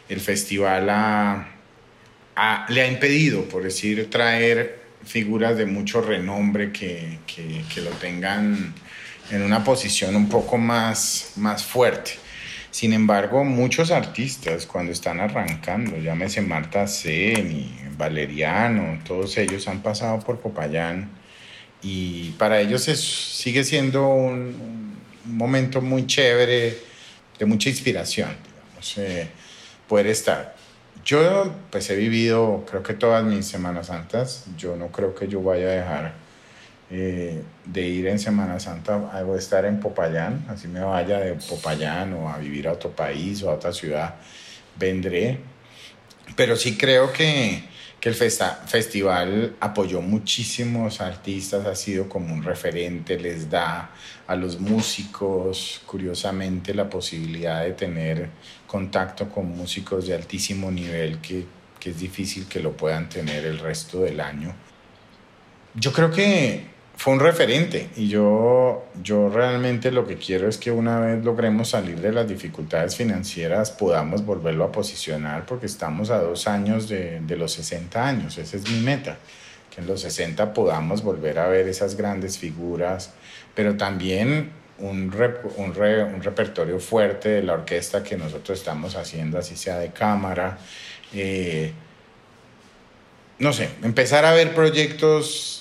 el 0.10 0.20
festival 0.20 0.88
le 0.88 2.82
ha 2.82 2.88
impedido, 2.88 3.44
por 3.48 3.62
decir, 3.64 4.10
traer 4.10 4.80
figuras 5.06 5.58
de 5.58 5.68
mucho 5.68 6.02
renombre 6.02 6.72
que, 6.72 7.20
que, 7.28 7.64
que 7.74 7.82
lo 7.82 7.92
tengan 7.92 8.74
en 9.30 9.42
una 9.44 9.64
posición 9.64 10.16
un 10.16 10.28
poco 10.28 10.58
más, 10.58 11.34
más 11.36 11.64
fuerte. 11.64 12.14
Sin 12.78 12.94
embargo, 12.94 13.44
muchos 13.44 13.90
artistas 13.90 14.68
cuando 14.68 14.92
están 14.92 15.20
arrancando, 15.20 15.98
llámese 15.98 16.42
Marta 16.42 16.86
Zen 16.86 17.96
Valeriano, 17.98 19.00
todos 19.04 19.36
ellos 19.40 19.68
han 19.68 19.82
pasado 19.82 20.20
por 20.20 20.40
Popayán 20.40 21.10
y 21.82 22.34
para 22.38 22.62
ellos 22.62 22.84
sigue 22.84 23.64
siendo 23.64 24.08
un, 24.10 24.96
momento 25.26 25.82
muy 25.82 26.06
chévere, 26.06 26.78
de 27.40 27.46
mucha 27.48 27.70
inspiración, 27.70 28.30
digamos, 28.46 28.98
eh, 29.00 29.28
poder 29.88 30.06
estar. 30.06 30.56
Yo 31.04 31.52
pues 31.72 31.90
he 31.90 31.96
vivido 31.96 32.64
creo 32.70 32.84
que 32.84 32.94
todas 32.94 33.24
mis 33.24 33.48
Semanas 33.48 33.88
Santas, 33.88 34.46
yo 34.56 34.76
no 34.76 34.90
creo 34.90 35.16
que 35.16 35.28
yo 35.28 35.42
vaya 35.42 35.66
a 35.66 35.72
dejar 35.72 36.27
eh, 36.90 37.44
de 37.66 37.82
ir 37.82 38.08
en 38.08 38.18
Semana 38.18 38.62
Santa 38.62 39.12
a 39.12 39.22
estar 39.38 39.66
en 39.66 39.82
Popayán, 39.82 40.46
así 40.48 40.70
me 40.70 40.80
vaya 40.80 41.20
de 41.20 41.34
Popayán 41.34 42.14
o 42.14 42.30
a 42.30 42.38
vivir 42.38 42.70
a 42.70 42.72
otro 42.72 42.92
país 42.92 43.44
o 43.44 43.50
a 43.50 43.56
otra 43.56 43.74
ciudad, 43.74 44.16
vendré. 44.80 45.40
Pero 46.38 46.56
sí 46.56 46.78
creo 46.78 47.12
que, 47.12 47.64
que 48.00 48.08
el 48.08 48.16
festival 48.16 49.58
apoyó 49.60 50.02
muchísimos 50.02 51.02
artistas, 51.02 51.66
ha 51.66 51.76
sido 51.76 52.08
como 52.08 52.34
un 52.34 52.42
referente, 52.42 53.20
les 53.20 53.50
da 53.50 53.90
a 54.26 54.36
los 54.38 54.58
músicos, 54.58 55.82
curiosamente, 55.86 56.74
la 56.74 56.90
posibilidad 56.90 57.64
de 57.64 57.74
tener 57.74 58.30
contacto 58.66 59.28
con 59.28 59.50
músicos 59.50 60.08
de 60.08 60.16
altísimo 60.16 60.72
nivel 60.72 61.20
que, 61.20 61.46
que 61.82 61.90
es 61.90 62.00
difícil 62.00 62.46
que 62.48 62.62
lo 62.62 62.78
puedan 62.78 63.10
tener 63.10 63.46
el 63.46 63.60
resto 63.60 64.04
del 64.04 64.22
año. 64.22 64.56
Yo 65.76 65.92
creo 65.92 66.12
que 66.12 66.77
fue 66.98 67.14
un 67.14 67.20
referente 67.20 67.90
y 67.96 68.10
yo, 68.10 68.88
yo 69.04 69.30
realmente 69.30 69.92
lo 69.92 70.08
que 70.08 70.18
quiero 70.18 70.50
es 70.50 70.58
que 70.58 70.72
una 70.72 71.00
vez 71.00 71.24
logremos 71.24 71.70
salir 71.70 72.02
de 72.02 72.12
las 72.12 72.28
dificultades 72.28 72.96
financieras 72.96 73.70
podamos 73.70 74.26
volverlo 74.26 74.64
a 74.64 74.72
posicionar 74.72 75.46
porque 75.46 75.68
estamos 75.68 76.10
a 76.10 76.20
dos 76.20 76.48
años 76.48 76.90
de, 76.90 77.20
de 77.22 77.38
los 77.38 77.54
60 77.54 78.04
años, 78.04 78.38
esa 78.40 78.58
es 78.58 78.68
mi 78.70 78.80
meta, 78.80 79.18
que 79.74 79.82
en 79.82 79.88
los 79.88 80.02
60 80.02 80.54
podamos 80.56 81.04
volver 81.04 81.38
a 81.38 81.48
ver 81.48 81.68
esas 81.68 81.96
grandes 81.96 82.40
figuras, 82.40 83.14
pero 83.54 83.78
también 83.78 84.50
un, 84.80 85.14
un, 85.58 85.74
un, 86.16 86.24
repertorio 86.24 86.80
fuerte 86.80 87.30
de 87.30 87.44
la 87.44 87.54
orquesta 87.54 88.04
que 88.04 88.18
nosotros 88.18 88.58
estamos 88.58 88.96
haciendo, 88.96 89.38
así 89.38 89.56
sea 89.56 89.78
de 89.78 89.92
cámara. 89.92 90.58
Eh, 91.14 91.72
no 93.40 93.54
sé, 93.54 93.70
empezar 93.84 94.26
a 94.26 94.34
ver 94.34 94.54
proyectos 94.54 95.57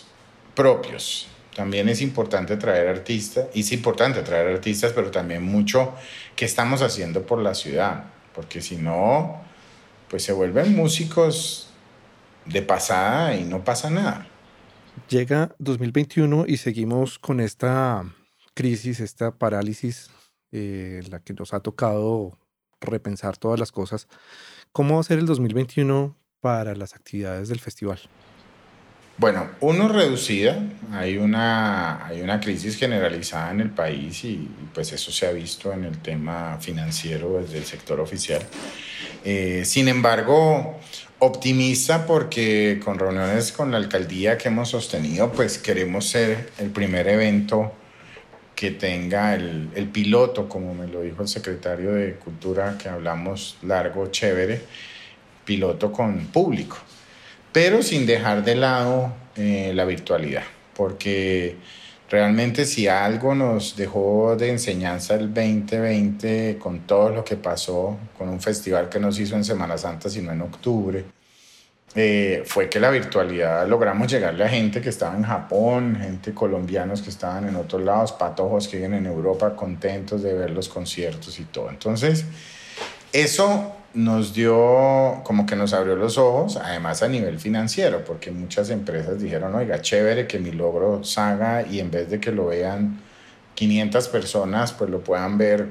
propios, 0.56 1.28
También 1.54 1.88
es 1.88 2.02
importante 2.02 2.56
traer 2.56 2.88
artistas, 2.88 3.46
y 3.54 3.60
es 3.60 3.72
importante 3.72 4.20
traer 4.22 4.48
artistas, 4.48 4.92
pero 4.92 5.10
también 5.10 5.42
mucho 5.42 5.94
que 6.34 6.44
estamos 6.44 6.82
haciendo 6.82 7.22
por 7.24 7.40
la 7.40 7.54
ciudad, 7.54 8.04
porque 8.34 8.60
si 8.60 8.76
no, 8.76 9.40
pues 10.10 10.22
se 10.24 10.32
vuelven 10.32 10.74
músicos 10.76 11.70
de 12.44 12.60
pasada 12.62 13.36
y 13.36 13.44
no 13.44 13.64
pasa 13.64 13.88
nada. 13.88 14.26
Llega 15.08 15.54
2021 15.58 16.44
y 16.46 16.56
seguimos 16.58 17.18
con 17.18 17.40
esta 17.40 18.04
crisis, 18.54 19.00
esta 19.00 19.30
parálisis, 19.30 20.10
eh, 20.52 21.02
la 21.10 21.20
que 21.20 21.32
nos 21.32 21.54
ha 21.54 21.60
tocado 21.60 22.38
repensar 22.80 23.36
todas 23.36 23.58
las 23.58 23.72
cosas. 23.72 24.08
¿Cómo 24.72 24.96
va 24.96 25.00
a 25.00 25.04
ser 25.04 25.18
el 25.18 25.26
2021 25.26 26.16
para 26.40 26.74
las 26.74 26.94
actividades 26.94 27.48
del 27.48 27.60
festival? 27.60 28.00
Bueno, 29.18 29.48
uno 29.60 29.88
reducida, 29.88 30.62
hay 30.92 31.16
una, 31.16 32.04
hay 32.04 32.20
una 32.20 32.38
crisis 32.38 32.76
generalizada 32.76 33.50
en 33.50 33.60
el 33.60 33.70
país 33.70 34.22
y, 34.24 34.46
pues 34.74 34.92
eso 34.92 35.10
se 35.10 35.26
ha 35.26 35.32
visto 35.32 35.72
en 35.72 35.84
el 35.84 35.96
tema 36.02 36.58
financiero 36.60 37.40
desde 37.40 37.56
el 37.56 37.64
sector 37.64 37.98
oficial. 37.98 38.42
Eh, 39.24 39.62
sin 39.64 39.88
embargo, 39.88 40.78
optimista 41.18 42.04
porque 42.04 42.78
con 42.84 42.98
reuniones 42.98 43.52
con 43.52 43.70
la 43.70 43.78
alcaldía 43.78 44.36
que 44.36 44.48
hemos 44.48 44.68
sostenido, 44.68 45.32
pues 45.32 45.56
queremos 45.56 46.06
ser 46.06 46.50
el 46.58 46.68
primer 46.68 47.08
evento 47.08 47.72
que 48.54 48.72
tenga 48.72 49.34
el, 49.34 49.70
el 49.74 49.88
piloto, 49.88 50.46
como 50.46 50.74
me 50.74 50.88
lo 50.88 51.00
dijo 51.00 51.22
el 51.22 51.28
secretario 51.28 51.94
de 51.94 52.16
Cultura, 52.16 52.76
que 52.76 52.90
hablamos 52.90 53.56
largo, 53.62 54.08
chévere, 54.08 54.60
piloto 55.46 55.90
con 55.90 56.26
público 56.26 56.76
pero 57.56 57.82
sin 57.82 58.04
dejar 58.04 58.44
de 58.44 58.54
lado 58.54 59.14
eh, 59.34 59.72
la 59.74 59.86
virtualidad, 59.86 60.42
porque 60.76 61.56
realmente 62.10 62.66
si 62.66 62.86
algo 62.86 63.34
nos 63.34 63.76
dejó 63.76 64.36
de 64.36 64.50
enseñanza 64.50 65.14
el 65.14 65.32
2020 65.32 66.58
con 66.58 66.80
todo 66.80 67.08
lo 67.08 67.24
que 67.24 67.36
pasó 67.36 67.96
con 68.18 68.28
un 68.28 68.42
festival 68.42 68.90
que 68.90 69.00
nos 69.00 69.18
hizo 69.18 69.36
en 69.36 69.42
Semana 69.42 69.78
Santa, 69.78 70.10
sino 70.10 70.32
en 70.32 70.42
octubre, 70.42 71.06
eh, 71.94 72.42
fue 72.44 72.68
que 72.68 72.78
la 72.78 72.90
virtualidad 72.90 73.66
logramos 73.66 74.12
llegarle 74.12 74.44
a 74.44 74.50
gente 74.50 74.82
que 74.82 74.90
estaba 74.90 75.16
en 75.16 75.22
Japón, 75.22 75.96
gente 75.98 76.34
colombianos 76.34 77.00
que 77.00 77.08
estaban 77.08 77.48
en 77.48 77.56
otros 77.56 77.80
lados, 77.80 78.12
patojos 78.12 78.68
que 78.68 78.76
vienen 78.76 79.06
en 79.06 79.12
Europa 79.12 79.56
contentos 79.56 80.22
de 80.22 80.34
ver 80.34 80.50
los 80.50 80.68
conciertos 80.68 81.40
y 81.40 81.44
todo. 81.44 81.70
Entonces, 81.70 82.26
eso 83.14 83.75
nos 83.96 84.34
dio, 84.34 85.22
como 85.24 85.46
que 85.46 85.56
nos 85.56 85.72
abrió 85.72 85.96
los 85.96 86.18
ojos, 86.18 86.58
además 86.58 87.02
a 87.02 87.08
nivel 87.08 87.40
financiero, 87.40 88.04
porque 88.04 88.30
muchas 88.30 88.68
empresas 88.68 89.20
dijeron, 89.20 89.54
oiga, 89.54 89.80
chévere 89.80 90.26
que 90.26 90.38
mi 90.38 90.52
logro 90.52 91.02
salga 91.02 91.66
y 91.66 91.80
en 91.80 91.90
vez 91.90 92.10
de 92.10 92.20
que 92.20 92.30
lo 92.30 92.46
vean 92.46 93.00
500 93.54 94.08
personas, 94.08 94.72
pues 94.72 94.90
lo 94.90 95.00
puedan 95.00 95.38
ver 95.38 95.68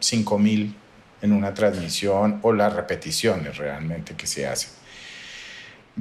5000 0.00 0.74
en 1.20 1.32
una 1.32 1.52
transmisión 1.52 2.40
o 2.42 2.54
las 2.54 2.72
repeticiones 2.72 3.58
realmente 3.58 4.14
que 4.14 4.26
se 4.26 4.46
hacen. 4.46 4.70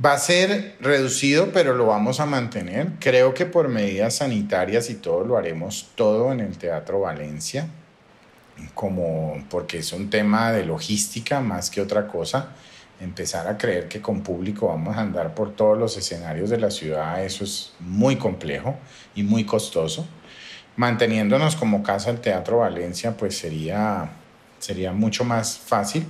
Va 0.03 0.13
a 0.13 0.17
ser 0.17 0.77
reducido, 0.79 1.51
pero 1.51 1.73
lo 1.73 1.87
vamos 1.87 2.21
a 2.21 2.25
mantener. 2.25 2.87
Creo 3.01 3.33
que 3.33 3.45
por 3.45 3.67
medidas 3.67 4.15
sanitarias 4.15 4.89
y 4.89 4.95
todo 4.95 5.25
lo 5.25 5.37
haremos 5.37 5.91
todo 5.95 6.31
en 6.31 6.39
el 6.39 6.57
Teatro 6.57 7.01
Valencia 7.01 7.67
como 8.73 9.43
porque 9.49 9.79
es 9.79 9.93
un 9.93 10.09
tema 10.09 10.51
de 10.51 10.65
logística 10.65 11.41
más 11.41 11.69
que 11.69 11.81
otra 11.81 12.07
cosa. 12.07 12.49
Empezar 12.99 13.47
a 13.47 13.57
creer 13.57 13.87
que 13.87 14.01
con 14.01 14.21
público 14.21 14.67
vamos 14.67 14.95
a 14.95 15.01
andar 15.01 15.35
por 15.35 15.53
todos 15.55 15.77
los 15.77 15.97
escenarios 15.97 16.49
de 16.49 16.57
la 16.57 16.71
ciudad, 16.71 17.23
eso 17.23 17.43
es 17.43 17.73
muy 17.79 18.15
complejo 18.15 18.75
y 19.15 19.23
muy 19.23 19.43
costoso. 19.43 20.07
Manteniéndonos 20.77 21.55
como 21.55 21.83
casa 21.83 22.09
el 22.09 22.19
Teatro 22.19 22.59
Valencia, 22.59 23.15
pues 23.15 23.37
sería, 23.37 24.09
sería 24.59 24.93
mucho 24.93 25.25
más 25.25 25.57
fácil 25.57 26.05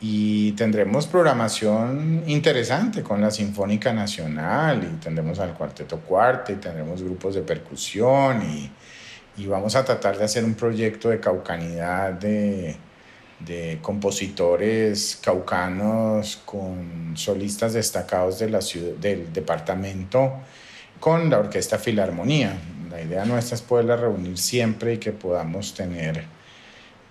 y 0.00 0.52
tendremos 0.52 1.06
programación 1.06 2.22
interesante 2.26 3.02
con 3.02 3.20
la 3.20 3.30
Sinfónica 3.30 3.92
Nacional 3.92 4.84
y 4.84 4.96
tendremos 5.00 5.40
al 5.40 5.54
Cuarteto 5.54 5.98
Cuarte 6.00 6.52
y 6.52 6.56
tendremos 6.56 7.02
grupos 7.02 7.34
de 7.34 7.42
percusión 7.42 8.42
y 8.42 8.70
y 9.38 9.46
vamos 9.46 9.76
a 9.76 9.84
tratar 9.84 10.18
de 10.18 10.24
hacer 10.24 10.44
un 10.44 10.54
proyecto 10.54 11.10
de 11.10 11.20
caucanidad 11.20 12.12
de, 12.12 12.76
de 13.40 13.78
compositores 13.80 15.18
caucanos 15.22 16.40
con 16.44 17.16
solistas 17.16 17.72
destacados 17.72 18.40
del 18.40 19.32
departamento 19.32 20.32
con 20.98 21.30
la 21.30 21.38
Orquesta 21.38 21.78
Filarmonía. 21.78 22.58
La 22.90 23.00
idea 23.00 23.24
nuestra 23.24 23.54
es 23.54 23.62
poderla 23.62 23.96
reunir 23.96 24.38
siempre 24.38 24.94
y 24.94 24.98
que 24.98 25.12
podamos 25.12 25.72
tener, 25.74 26.24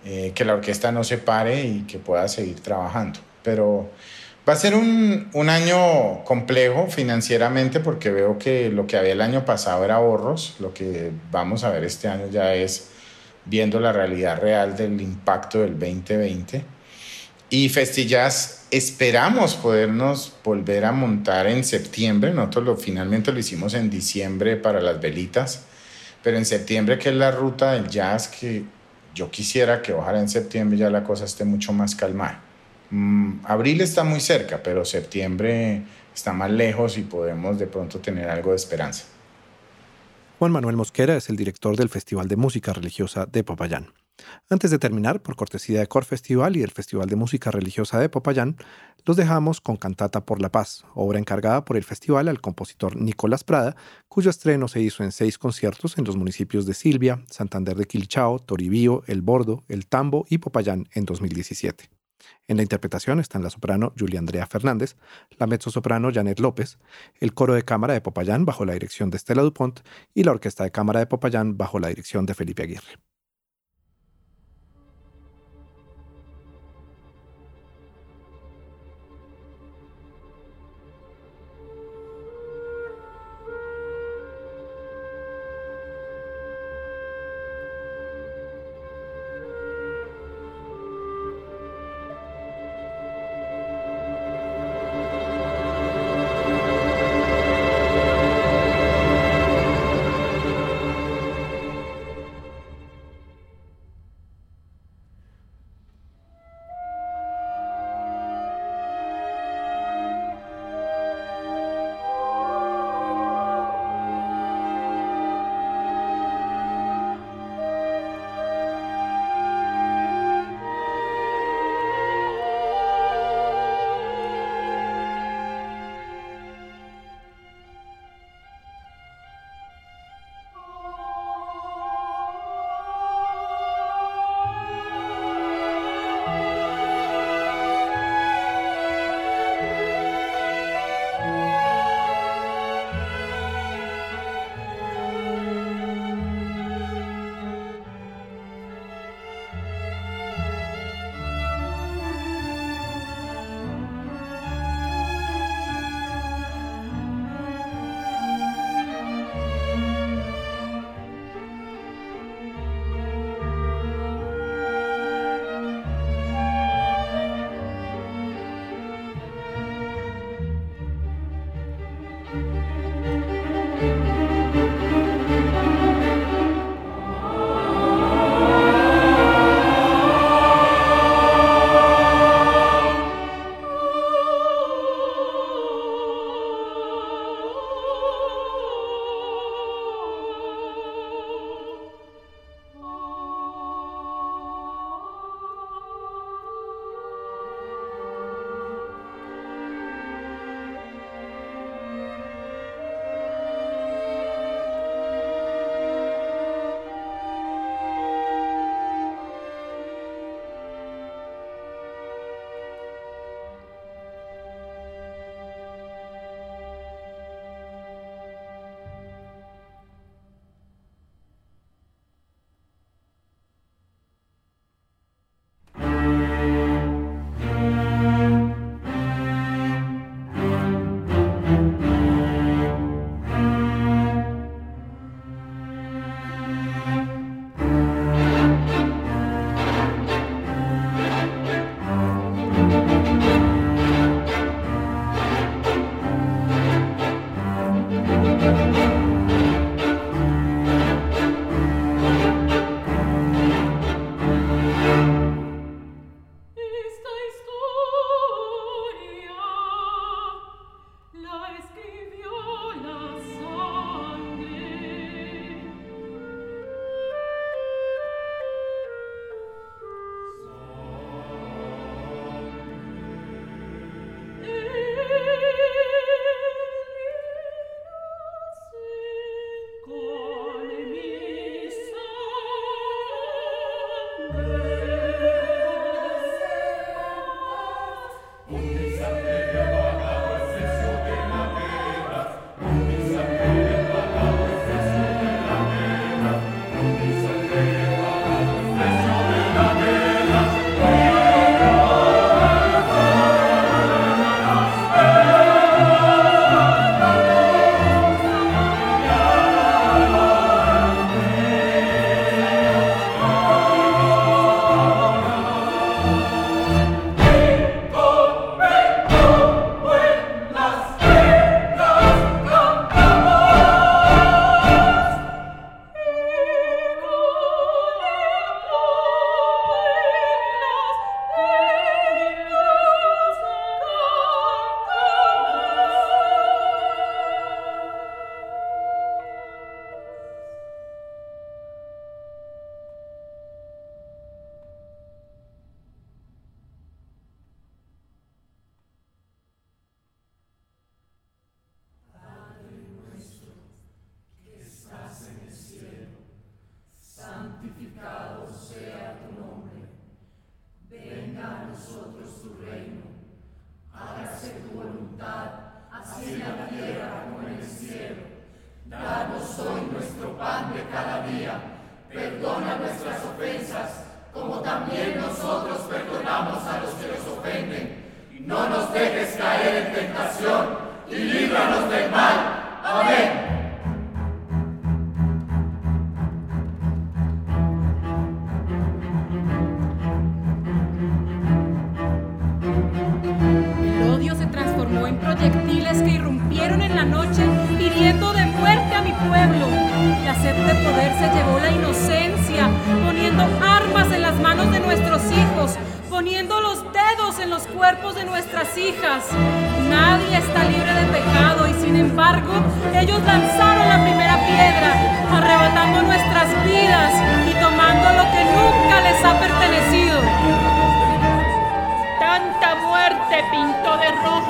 eh, 0.04 0.34
que 0.36 0.44
la 0.44 0.56
orquesta 0.56 0.92
no 0.92 1.04
se 1.04 1.18
pare 1.18 1.64
y 1.64 1.82
que 1.84 1.98
pueda 1.98 2.28
seguir 2.28 2.60
trabajando. 2.60 3.20
Pero 3.42 3.90
Va 4.48 4.54
a 4.54 4.56
ser 4.56 4.76
un, 4.76 5.30
un, 5.34 5.50
año 5.50 6.24
complejo 6.24 6.88
financieramente 6.88 7.82
porque 7.82 8.12
veo 8.12 8.38
que 8.40 8.70
lo 8.70 8.88
que 8.88 8.96
había 8.96 9.12
el 9.12 9.20
año 9.20 9.44
pasado 9.44 9.84
era 9.84 9.96
ahorros, 9.96 10.56
lo 10.60 10.74
que 10.74 11.12
vamos 11.32 11.66
a 11.66 11.70
ver 11.70 11.84
este 11.84 12.08
año 12.08 12.30
ya 12.32 12.54
es 12.54 12.92
viendo 13.44 13.80
la 13.80 13.92
realidad 13.92 14.40
real 14.40 14.78
del 14.78 15.02
impacto 15.02 15.60
del 15.60 15.78
2020. 15.78 16.64
Y 17.50 17.70
Festillas 17.70 18.66
esperamos 18.72 19.56
podernos 19.56 20.34
volver 20.44 20.86
a 20.86 20.92
montar 20.92 21.48
en 21.48 21.64
septiembre, 21.64 22.34
nosotros 22.34 22.66
lo, 22.66 22.78
finalmente 22.78 23.32
lo 23.32 23.40
hicimos 23.40 23.74
en 23.74 23.90
diciembre 23.90 24.58
para 24.58 24.82
las 24.82 25.00
velitas, 25.00 25.64
pero 26.24 26.38
en 26.38 26.46
septiembre 26.46 26.98
que 26.98 27.10
es 27.10 27.16
la 27.16 27.32
ruta 27.32 27.74
del 27.74 27.88
jazz 27.88 28.28
que 28.28 28.64
yo 29.14 29.32
quisiera 29.32 29.82
que 29.82 29.94
ojalá 29.94 30.20
en 30.20 30.30
septiembre 30.30 30.78
ya 30.78 30.90
la 30.90 31.04
cosa 31.04 31.26
esté 31.26 31.46
mucho 31.46 31.72
más 31.72 31.96
calmada. 31.96 32.47
Mm, 32.90 33.40
abril 33.44 33.82
está 33.82 34.04
muy 34.04 34.20
cerca, 34.20 34.62
pero 34.64 34.86
septiembre 34.86 35.84
está 36.14 36.34
más 36.34 36.52
lejos 36.52 36.98
y 36.98 37.02
podemos 37.02 37.60
de 37.60 37.68
pronto 37.68 38.00
tener 38.00 38.30
algo 38.30 38.52
de 38.52 38.56
esperanza. 38.56 39.06
Juan 40.40 40.52
Manuel 40.52 40.76
Mosquera 40.76 41.18
es 41.18 41.30
el 41.30 41.36
director 41.36 41.76
del 41.76 41.90
Festival 41.90 42.28
de 42.28 42.36
Música 42.36 42.72
Religiosa 42.72 43.26
de 43.26 43.44
Popayán. 43.44 43.88
Antes 44.50 44.72
de 44.72 44.80
terminar, 44.80 45.22
por 45.22 45.36
cortesía 45.36 45.80
de 45.80 45.88
Cor 45.88 46.06
Festival 46.06 46.56
y 46.56 46.64
el 46.64 46.72
Festival 46.72 47.08
de 47.08 47.16
Música 47.16 47.52
Religiosa 47.52 48.00
de 48.00 48.10
Popayán, 48.10 48.58
los 49.06 49.16
dejamos 49.16 49.62
con 49.62 49.78
Cantata 49.78 50.26
por 50.26 50.42
la 50.42 50.52
Paz, 50.52 50.86
obra 50.96 51.20
encargada 51.20 51.64
por 51.66 51.78
el 51.78 51.84
festival 51.84 52.28
al 52.28 52.42
compositor 52.42 52.96
Nicolás 52.96 53.44
Prada, 53.44 53.76
cuyo 54.08 54.30
estreno 54.30 54.68
se 54.68 54.82
hizo 54.82 55.04
en 55.04 55.12
seis 55.12 55.38
conciertos 55.38 55.98
en 55.98 56.06
los 56.06 56.18
municipios 56.18 56.66
de 56.66 56.74
Silvia, 56.74 57.24
Santander 57.30 57.76
de 57.76 57.86
Quilichao, 57.86 58.40
Toribío, 58.40 59.04
El 59.08 59.22
Bordo, 59.22 59.64
El 59.68 59.88
Tambo 59.88 60.26
y 60.30 60.40
Popayán 60.40 60.88
en 60.94 61.06
2017. 61.06 61.97
En 62.48 62.56
la 62.56 62.64
interpretación 62.64 63.20
están 63.20 63.44
la 63.44 63.50
soprano 63.50 63.94
Julia 63.98 64.20
Andrea 64.20 64.48
Fernández, 64.48 64.96
la 65.38 65.48
mezzosoprano 65.48 66.12
Janet 66.14 66.40
López, 66.40 66.80
el 67.20 67.34
coro 67.34 67.54
de 67.54 67.64
cámara 67.64 67.94
de 67.94 68.02
Popayán 68.02 68.46
bajo 68.46 68.64
la 68.64 68.74
dirección 68.74 69.10
de 69.10 69.18
Estela 69.18 69.42
Dupont 69.42 69.82
y 70.14 70.24
la 70.24 70.32
orquesta 70.32 70.64
de 70.64 70.72
cámara 70.72 71.02
de 71.02 71.08
Popayán 71.08 71.58
bajo 71.58 71.78
la 71.80 71.90
dirección 71.90 72.26
de 72.26 72.34
Felipe 72.34 72.64
Aguirre. 72.64 73.00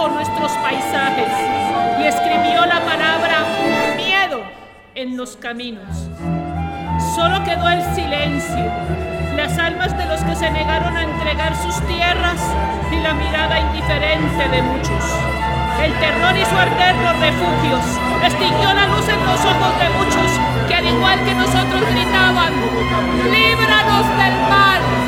Nuestros 0.09 0.51
paisajes 0.53 1.29
y 1.99 2.03
escribió 2.03 2.65
la 2.65 2.79
palabra 2.81 3.45
miedo 3.95 4.43
en 4.95 5.17
los 5.17 5.35
caminos. 5.37 6.09
Solo 7.15 7.43
quedó 7.43 7.67
el 7.69 7.83
silencio, 7.95 8.71
las 9.35 9.57
almas 9.57 9.97
de 9.97 10.05
los 10.05 10.21
que 10.21 10.35
se 10.35 10.51
negaron 10.51 10.95
a 10.95 11.03
entregar 11.03 11.55
sus 11.55 11.75
tierras 11.87 12.41
y 12.91 12.97
la 12.97 13.13
mirada 13.13 13.59
indiferente 13.59 14.49
de 14.49 14.61
muchos. 14.61 15.03
El 15.81 15.93
terror 15.99 16.35
su 16.49 16.57
arder 16.57 16.95
los 16.95 17.19
refugios 17.19 17.81
extinguió 18.23 18.73
la 18.73 18.87
luz 18.87 19.07
en 19.07 19.25
los 19.25 19.39
ojos 19.45 19.79
de 19.79 19.89
muchos 19.89 20.67
que 20.67 20.75
al 20.75 20.87
igual 20.87 21.23
que 21.23 21.33
nosotros 21.35 21.81
gritaban, 21.91 22.53
líbranos 23.31 24.07
del 24.17 24.33
mal. 24.49 25.06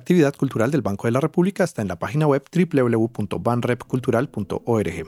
Actividad 0.00 0.34
cultural 0.34 0.70
del 0.70 0.82
Banco 0.82 1.06
de 1.06 1.12
la 1.12 1.20
República 1.20 1.64
está 1.64 1.82
en 1.82 1.88
la 1.88 1.98
página 1.98 2.26
web 2.26 2.42
www.banrepcultural.org. 2.52 5.06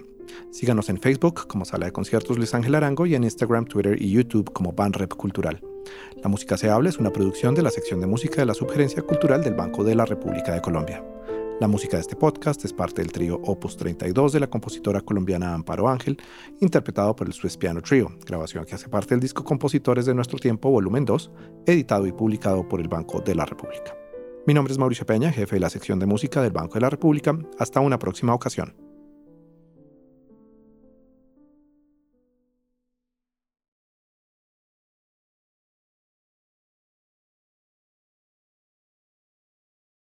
Síganos 0.51 0.89
en 0.89 1.01
Facebook 1.01 1.47
como 1.49 1.65
Sala 1.65 1.87
de 1.87 1.93
Conciertos 1.93 2.37
Luis 2.37 2.55
Ángel 2.55 2.75
Arango 2.75 3.07
y 3.07 3.15
en 3.15 3.25
Instagram, 3.25 3.67
Twitter 3.67 4.01
y 4.01 4.11
YouTube 4.11 4.53
como 4.53 4.73
Banrep 4.73 5.15
Cultural. 5.15 5.63
La 6.23 6.29
Música 6.29 6.57
Se 6.57 6.71
Habla 6.71 6.91
es 6.91 6.99
una 6.99 7.11
producción 7.11 7.55
de 7.55 7.63
la 7.63 7.71
sección 7.71 8.01
de 8.01 8.07
música 8.07 8.37
de 8.37 8.47
la 8.47 8.55
Subgerencia 8.55 9.03
Cultural 9.03 9.43
del 9.43 9.55
Banco 9.55 9.83
de 9.83 9.95
la 9.95 10.05
República 10.05 10.53
de 10.53 10.61
Colombia. 10.61 11.05
La 11.59 11.69
música 11.69 11.97
de 11.97 12.03
este 12.03 12.17
podcast 12.17 12.65
es 12.65 12.73
parte 12.73 13.03
del 13.03 13.13
trío 13.13 13.41
Opus 13.45 13.77
32 13.77 14.33
de 14.33 14.41
la 14.41 14.49
compositora 14.49 15.01
colombiana 15.01 15.55
Amparo 15.55 15.89
Ángel, 15.89 16.19
interpretado 16.61 17.15
por 17.17 17.27
el 17.27 17.33
Swiss 17.33 17.57
Piano 17.57 17.83
Trio, 17.83 18.13
grabación 18.27 18.65
que 18.65 18.75
hace 18.75 18.89
parte 18.89 19.11
del 19.11 19.21
disco 19.21 19.45
Compositores 19.45 20.07
de 20.07 20.15
Nuestro 20.15 20.39
Tiempo, 20.39 20.71
volumen 20.71 21.05
2, 21.05 21.31
editado 21.67 22.07
y 22.07 22.13
publicado 22.13 22.69
por 22.69 22.81
el 22.81 22.89
Banco 22.89 23.21
de 23.21 23.35
la 23.35 23.45
República. 23.45 24.02
Mi 24.45 24.55
nombre 24.55 24.73
es 24.73 24.79
Mauricio 24.79 25.07
Peña, 25.07 25.31
jefe 25.31 25.55
de 25.55 25.61
la 25.61 25.71
sección 25.71 26.01
de 26.01 26.07
música 26.07 26.43
del 26.43 26.51
Banco 26.51 26.75
de 26.75 26.81
la 26.81 26.91
República. 26.91 27.39
Hasta 27.61 27.79
una 27.79 28.01
próxima 28.01 28.35
ocasión. 28.35 28.82